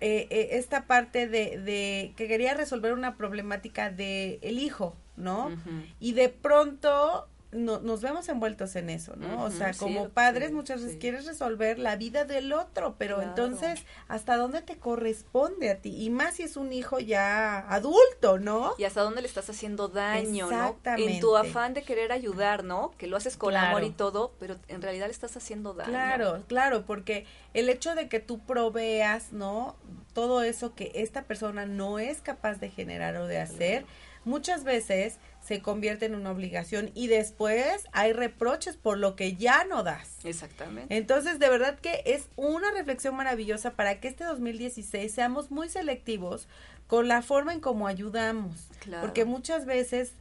[0.00, 5.50] eh, eh, esta parte de, de, que quería resolver una problemática de el hijo, ¿no?
[5.98, 9.44] Y de pronto no, nos vemos envueltos en eso, ¿no?
[9.44, 14.36] o sea, como padres muchas veces quieres resolver la vida del otro, pero entonces, ¿hasta
[14.36, 16.04] dónde te corresponde a ti?
[16.04, 18.74] Y más si es un hijo ya adulto, ¿no?
[18.76, 20.78] Y hasta dónde le estás haciendo daño, ¿no?
[20.84, 22.92] En tu afán de querer ayudar, ¿no?
[22.98, 25.90] Que lo haces con amor y todo, pero en realidad le estás haciendo daño.
[25.90, 27.24] Claro, claro, porque
[27.54, 29.76] el hecho de que tú proveas, ¿no?
[30.12, 33.86] Todo eso que esta persona no es capaz de generar o de hacer,
[34.24, 35.18] muchas veces
[35.48, 40.18] se convierte en una obligación y después hay reproches por lo que ya no das.
[40.24, 40.94] Exactamente.
[40.94, 46.48] Entonces, de verdad que es una reflexión maravillosa para que este 2016 seamos muy selectivos
[46.86, 48.68] con la forma en cómo ayudamos.
[48.80, 49.00] Claro.
[49.00, 50.12] Porque muchas veces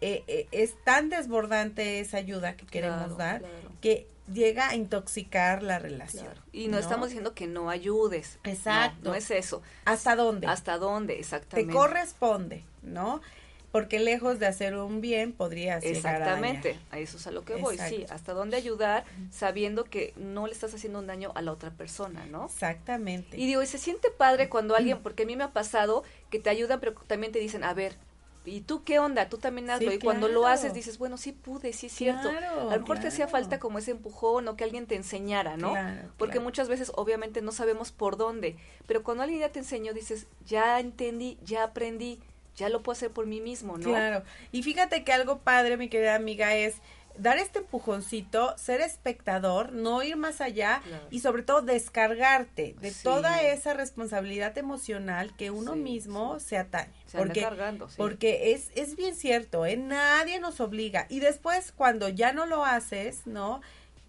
[0.00, 3.42] eh, eh, es tan desbordante esa ayuda que queremos dar
[3.82, 6.32] que llega a intoxicar la relación.
[6.52, 8.38] Y no, estamos diciendo que no ayudes.
[8.44, 9.10] Exacto.
[9.10, 9.60] No, es eso.
[9.84, 10.46] ¿Hasta dónde?
[10.46, 11.18] ¿Hasta dónde?
[11.18, 11.70] Exactamente.
[11.70, 13.20] Te corresponde, ¿no?
[13.72, 17.78] Porque lejos de hacer un bien podrías Exactamente, a, eso es a lo que voy,
[17.78, 21.70] sí, hasta dónde ayudar sabiendo que no le estás haciendo un daño a la otra
[21.70, 22.46] persona, ¿no?
[22.46, 23.38] Exactamente.
[23.38, 26.38] Y digo, y se siente padre cuando alguien, porque a mí me ha pasado que
[26.38, 27.96] te ayudan, pero también te dicen, a ver,
[28.44, 29.28] ¿y tú qué onda?
[29.28, 29.92] Tú también hazlo.
[29.92, 32.28] y cuando lo haces dices, bueno, sí pude, sí es cierto.
[32.28, 35.74] a lo mejor te hacía falta como ese empujón o que alguien te enseñara, ¿no?
[36.16, 38.56] Porque muchas veces obviamente no sabemos por dónde,
[38.86, 42.20] pero cuando alguien ya te enseñó dices, ya entendí, ya aprendí
[42.60, 43.88] ya lo puedo hacer por mí mismo, ¿no?
[43.88, 44.22] Claro.
[44.52, 46.76] Y fíjate que algo padre, mi querida amiga, es
[47.16, 53.42] dar este empujoncito, ser espectador, no ir más allá y sobre todo descargarte de toda
[53.42, 56.92] esa responsabilidad emocional que uno mismo se atañe.
[57.06, 59.76] Se porque, cargando, porque es, es bien cierto, ¿eh?
[59.76, 61.06] nadie nos obliga.
[61.08, 63.60] Y después cuando ya no lo haces, ¿no?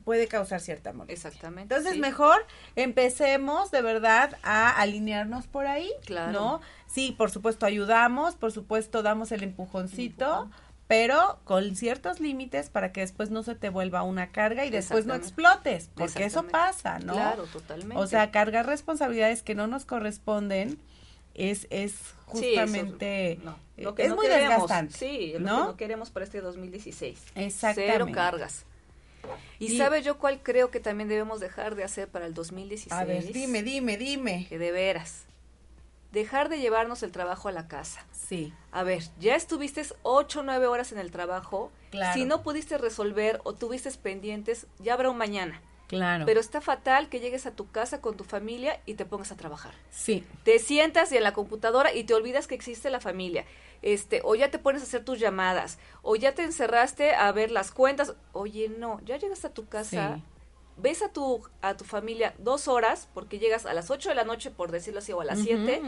[0.03, 1.13] Puede causar cierta molestia.
[1.13, 1.73] Exactamente.
[1.73, 2.45] Entonces, mejor
[2.75, 6.31] empecemos de verdad a alinearnos por ahí, claro.
[6.31, 6.61] ¿no?
[6.87, 10.49] Sí, por supuesto ayudamos, por supuesto damos el empujoncito,
[10.87, 15.05] pero con ciertos límites para que después no se te vuelva una carga y después
[15.05, 17.13] no explotes, porque eso pasa, ¿no?
[17.13, 17.95] Claro, totalmente.
[17.95, 20.79] O sea, cargar responsabilidades que no nos corresponden
[21.33, 21.95] es es
[22.25, 23.39] justamente
[23.77, 24.97] lo que es muy desgastante.
[24.97, 25.57] Sí, lo ¿no?
[25.57, 27.19] que no queremos para este 2016.
[27.35, 27.93] Exactamente.
[27.93, 28.65] Cero cargas.
[29.59, 32.91] ¿Y, sabe yo cuál creo que también debemos dejar de hacer para el 2016?
[32.91, 34.45] A ver, dime, dime, dime.
[34.49, 35.25] Que de veras.
[36.11, 38.05] Dejar de llevarnos el trabajo a la casa.
[38.11, 38.53] Sí.
[38.71, 41.71] A ver, ya estuviste ocho o nueve horas en el trabajo.
[41.89, 42.13] Claro.
[42.13, 45.61] Si no pudiste resolver o tuviste pendientes, ya habrá un mañana.
[45.91, 46.25] Claro.
[46.25, 49.35] Pero está fatal que llegues a tu casa con tu familia y te pongas a
[49.35, 49.73] trabajar.
[49.89, 50.23] Sí.
[50.45, 53.43] Te sientas en la computadora y te olvidas que existe la familia.
[53.81, 57.51] Este, o ya te pones a hacer tus llamadas, o ya te encerraste a ver
[57.51, 58.13] las cuentas.
[58.31, 60.21] Oye, no, ya llegas a tu casa,
[60.77, 64.23] ves a tu, a tu familia dos horas, porque llegas a las ocho de la
[64.23, 65.81] noche, por decirlo así, o a las siete,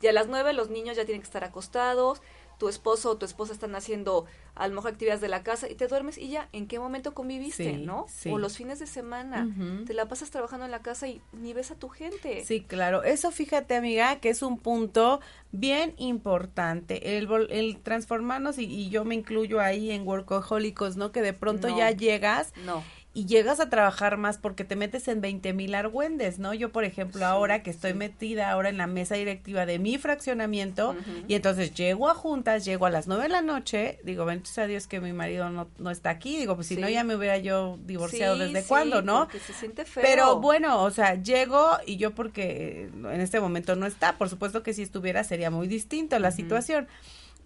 [0.00, 2.22] y a las nueve los niños ya tienen que estar acostados,
[2.60, 5.76] tu esposo o tu esposa están haciendo a lo mejor actividades de la casa y
[5.76, 8.04] te duermes y ya, ¿en qué momento conviviste, no?
[8.30, 9.48] O los fines de semana,
[9.86, 12.44] te la pasas trabajando en la casa y ni ves a tu gente.
[12.44, 15.20] Sí, claro, eso fíjate amiga que es un punto
[15.52, 21.12] bien importante, el, el transformarnos y, yo me incluyo ahí en workahólicos, ¿no?
[21.12, 22.52] Que de pronto ya llegas.
[22.66, 26.54] No y llegas a trabajar más porque te metes en 20 mil argüendes, ¿no?
[26.54, 30.94] Yo, por ejemplo, ahora que estoy metida ahora en la mesa directiva de mi fraccionamiento
[31.26, 34.66] y entonces llego a juntas, llego a las 9 de la noche, digo, bendito a
[34.66, 37.36] Dios que mi marido no, no está aquí, digo, pues si no ya me hubiera
[37.38, 39.28] yo divorciado desde cuándo, ¿no?
[39.44, 40.04] Se siente feo.
[40.06, 44.62] Pero bueno, o sea, llego y yo porque en este momento no está, por supuesto
[44.62, 46.86] que si estuviera sería muy distinto la situación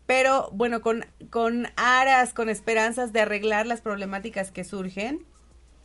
[0.07, 5.25] pero bueno, con, con aras, con esperanzas de arreglar las problemáticas que surgen.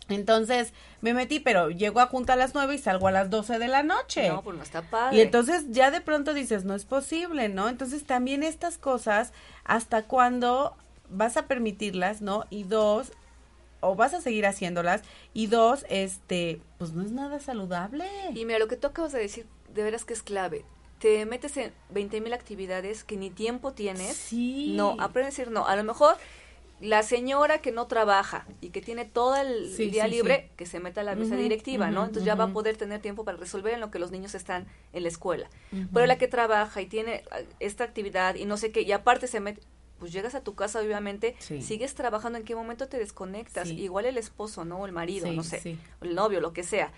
[0.09, 3.59] Entonces me metí, pero llego a junta a las nueve y salgo a las doce
[3.59, 4.29] de la noche.
[4.29, 5.17] No, pues no está padre.
[5.17, 7.69] Y entonces ya de pronto dices, no es posible, ¿no?
[7.69, 9.33] Entonces también estas cosas,
[9.63, 10.75] ¿hasta cuándo
[11.09, 12.45] vas a permitirlas, ¿no?
[12.49, 13.11] Y dos,
[13.81, 15.01] o vas a seguir haciéndolas.
[15.33, 18.05] Y dos, este, pues no es nada saludable.
[18.33, 20.65] Y mira, lo que tú acabas de decir, de veras que es clave.
[20.99, 24.17] Te metes en 20 mil actividades que ni tiempo tienes.
[24.17, 24.73] Sí.
[24.75, 25.65] No, aprende a decir no.
[25.65, 26.17] A lo mejor
[26.81, 30.53] la señora que no trabaja y que tiene todo el Sí, día sí, libre, sí.
[30.55, 32.01] que se meta a la mesa directiva, ¿no?
[32.01, 34.67] Entonces ya va a poder tener tiempo para resolver en lo que los niños están
[34.93, 35.49] en la escuela.
[35.93, 39.27] Pero la que trabaja y tiene ah, esta actividad y no sé qué, y aparte
[39.27, 39.61] se mete,
[39.99, 43.67] pues llegas a tu casa, obviamente, sigues trabajando, ¿en qué momento te desconectas?
[43.69, 44.79] Igual el esposo, ¿no?
[44.79, 45.77] O el marido, no sé, sí.
[46.01, 46.93] o el novio, lo que sea.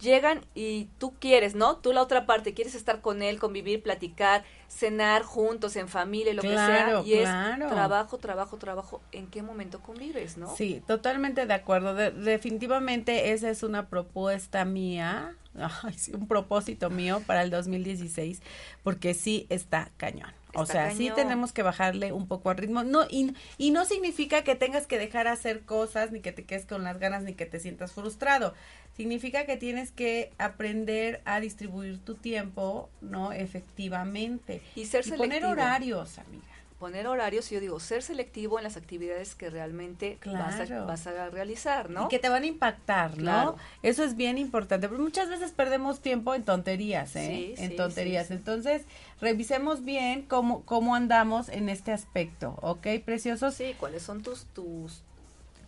[0.00, 1.76] Llegan y tú quieres, ¿no?
[1.78, 6.42] Tú la otra parte, quieres estar con él, convivir, platicar, cenar juntos, en familia, lo
[6.42, 7.18] Claro, que sea.
[7.18, 7.64] Y claro.
[7.66, 9.00] es trabajo, trabajo, trabajo.
[9.12, 10.54] ¿En qué momento convives, no?
[10.54, 11.94] Sí, totalmente de acuerdo.
[11.94, 15.34] De- definitivamente esa es una propuesta mía,
[15.82, 18.42] ay, sí, un propósito mío para el 2016,
[18.82, 20.30] porque sí está cañón.
[20.56, 22.84] O sea, sí tenemos que bajarle un poco al ritmo.
[22.84, 26.66] No, y, y no significa que tengas que dejar hacer cosas, ni que te quedes
[26.66, 28.54] con las ganas, ni que te sientas frustrado.
[28.96, 33.32] Significa que tienes que aprender a distribuir tu tiempo, ¿no?
[33.32, 34.62] Efectivamente.
[34.74, 35.50] Y ser poner selectivo.
[35.50, 36.55] horarios, amiga.
[36.78, 41.30] Poner horarios, yo digo, ser selectivo en las actividades que realmente vas, a, vas a
[41.30, 42.04] realizar, ¿no?
[42.04, 43.22] Y que te van a impactar, ¿no?
[43.22, 43.56] Claro.
[43.82, 47.54] Eso es bien importante, pero muchas veces perdemos tiempo en tonterías, ¿eh?
[47.56, 48.26] Sí, en sí, tonterías.
[48.26, 48.34] sí.
[48.34, 48.82] Entonces,
[49.22, 53.54] revisemos bien cómo, cómo andamos en este aspecto, ¿ok, preciosos?
[53.54, 55.00] Sí, cuáles son tus, tus,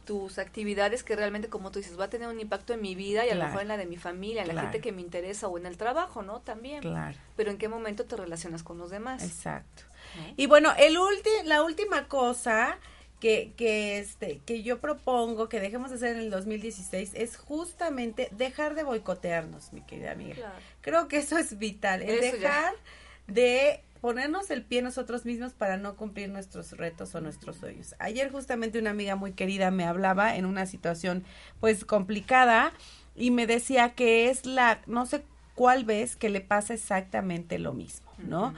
[0.04, 3.26] tus actividades que realmente, como tú dices, va a tener un impacto en mi vida
[3.26, 5.48] y a lo mejor en la de mi familia, en la gente que me interesa
[5.48, 6.40] o en el trabajo, ¿no?
[6.40, 6.80] También.
[6.80, 7.16] Claro.
[7.36, 9.22] Pero en qué momento te relacionas con los demás.
[9.22, 9.84] Exacto.
[10.36, 12.78] Y bueno, el ulti- la última cosa
[13.20, 18.28] que, que, este, que yo propongo que dejemos de hacer en el 2016 es justamente
[18.32, 20.34] dejar de boicotearnos, mi querida amiga.
[20.36, 20.54] Claro.
[20.82, 22.42] Creo que eso es vital, el Eso ya.
[22.48, 22.74] dejar
[23.26, 27.96] de ponernos el pie nosotros mismos para no cumplir nuestros retos o nuestros sueños.
[27.98, 31.24] Ayer justamente una amiga muy querida me hablaba en una situación
[31.58, 32.72] pues complicada
[33.16, 35.24] y me decía que es la, no sé
[35.56, 38.54] cuál vez que le pasa exactamente lo mismo, ¿no?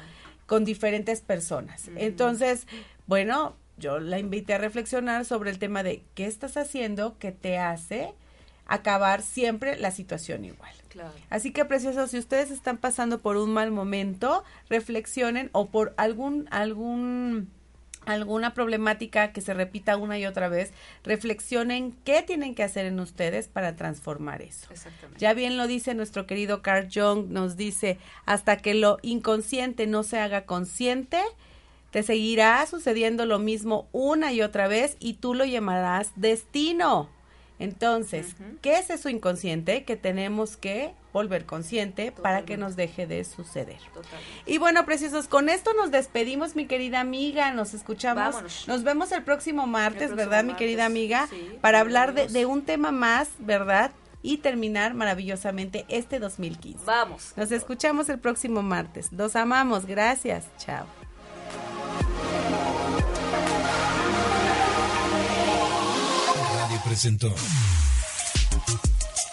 [0.51, 1.89] Con diferentes personas.
[1.95, 2.67] Entonces,
[3.07, 7.57] bueno, yo la invité a reflexionar sobre el tema de qué estás haciendo que te
[7.57, 8.13] hace
[8.67, 10.73] acabar siempre la situación igual.
[10.89, 11.13] Claro.
[11.29, 16.49] Así que, preciosos, si ustedes están pasando por un mal momento, reflexionen o por algún,
[16.51, 17.49] algún,
[18.11, 20.73] alguna problemática que se repita una y otra vez,
[21.05, 24.69] reflexionen qué tienen que hacer en ustedes para transformar eso.
[24.71, 25.19] Exactamente.
[25.19, 30.03] Ya bien lo dice nuestro querido Carl Jung, nos dice, hasta que lo inconsciente no
[30.03, 31.21] se haga consciente,
[31.91, 37.09] te seguirá sucediendo lo mismo una y otra vez y tú lo llamarás destino.
[37.61, 43.23] Entonces, ¿qué es eso inconsciente que tenemos que volver consciente para que nos deje de
[43.25, 43.79] suceder?
[44.47, 47.53] Y bueno, preciosos, con esto nos despedimos, mi querida amiga.
[47.53, 48.35] Nos escuchamos.
[48.35, 48.67] Vámonos.
[48.67, 51.27] Nos vemos el próximo martes, próximo ¿verdad, mi querida amiga?
[51.29, 53.93] sí, para hablar de, de un tema más, ¿verdad?
[54.23, 56.85] Y terminar maravillosamente este 2015.
[56.87, 57.33] Vamos.
[57.37, 59.13] Nos escuchamos el próximo martes.
[59.13, 59.87] Los amamos.
[59.87, 60.45] Gracias.
[60.59, 60.87] Chao.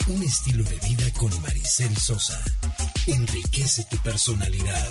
[0.07, 2.39] Un estilo de vida con Maricel Sosa.
[3.07, 4.87] Enriquece tu personalidad.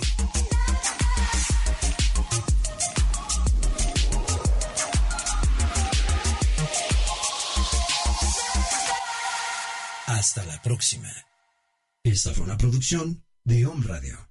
[10.07, 11.09] Hasta la próxima.
[12.03, 14.26] Esta fue una producción de Home Radio.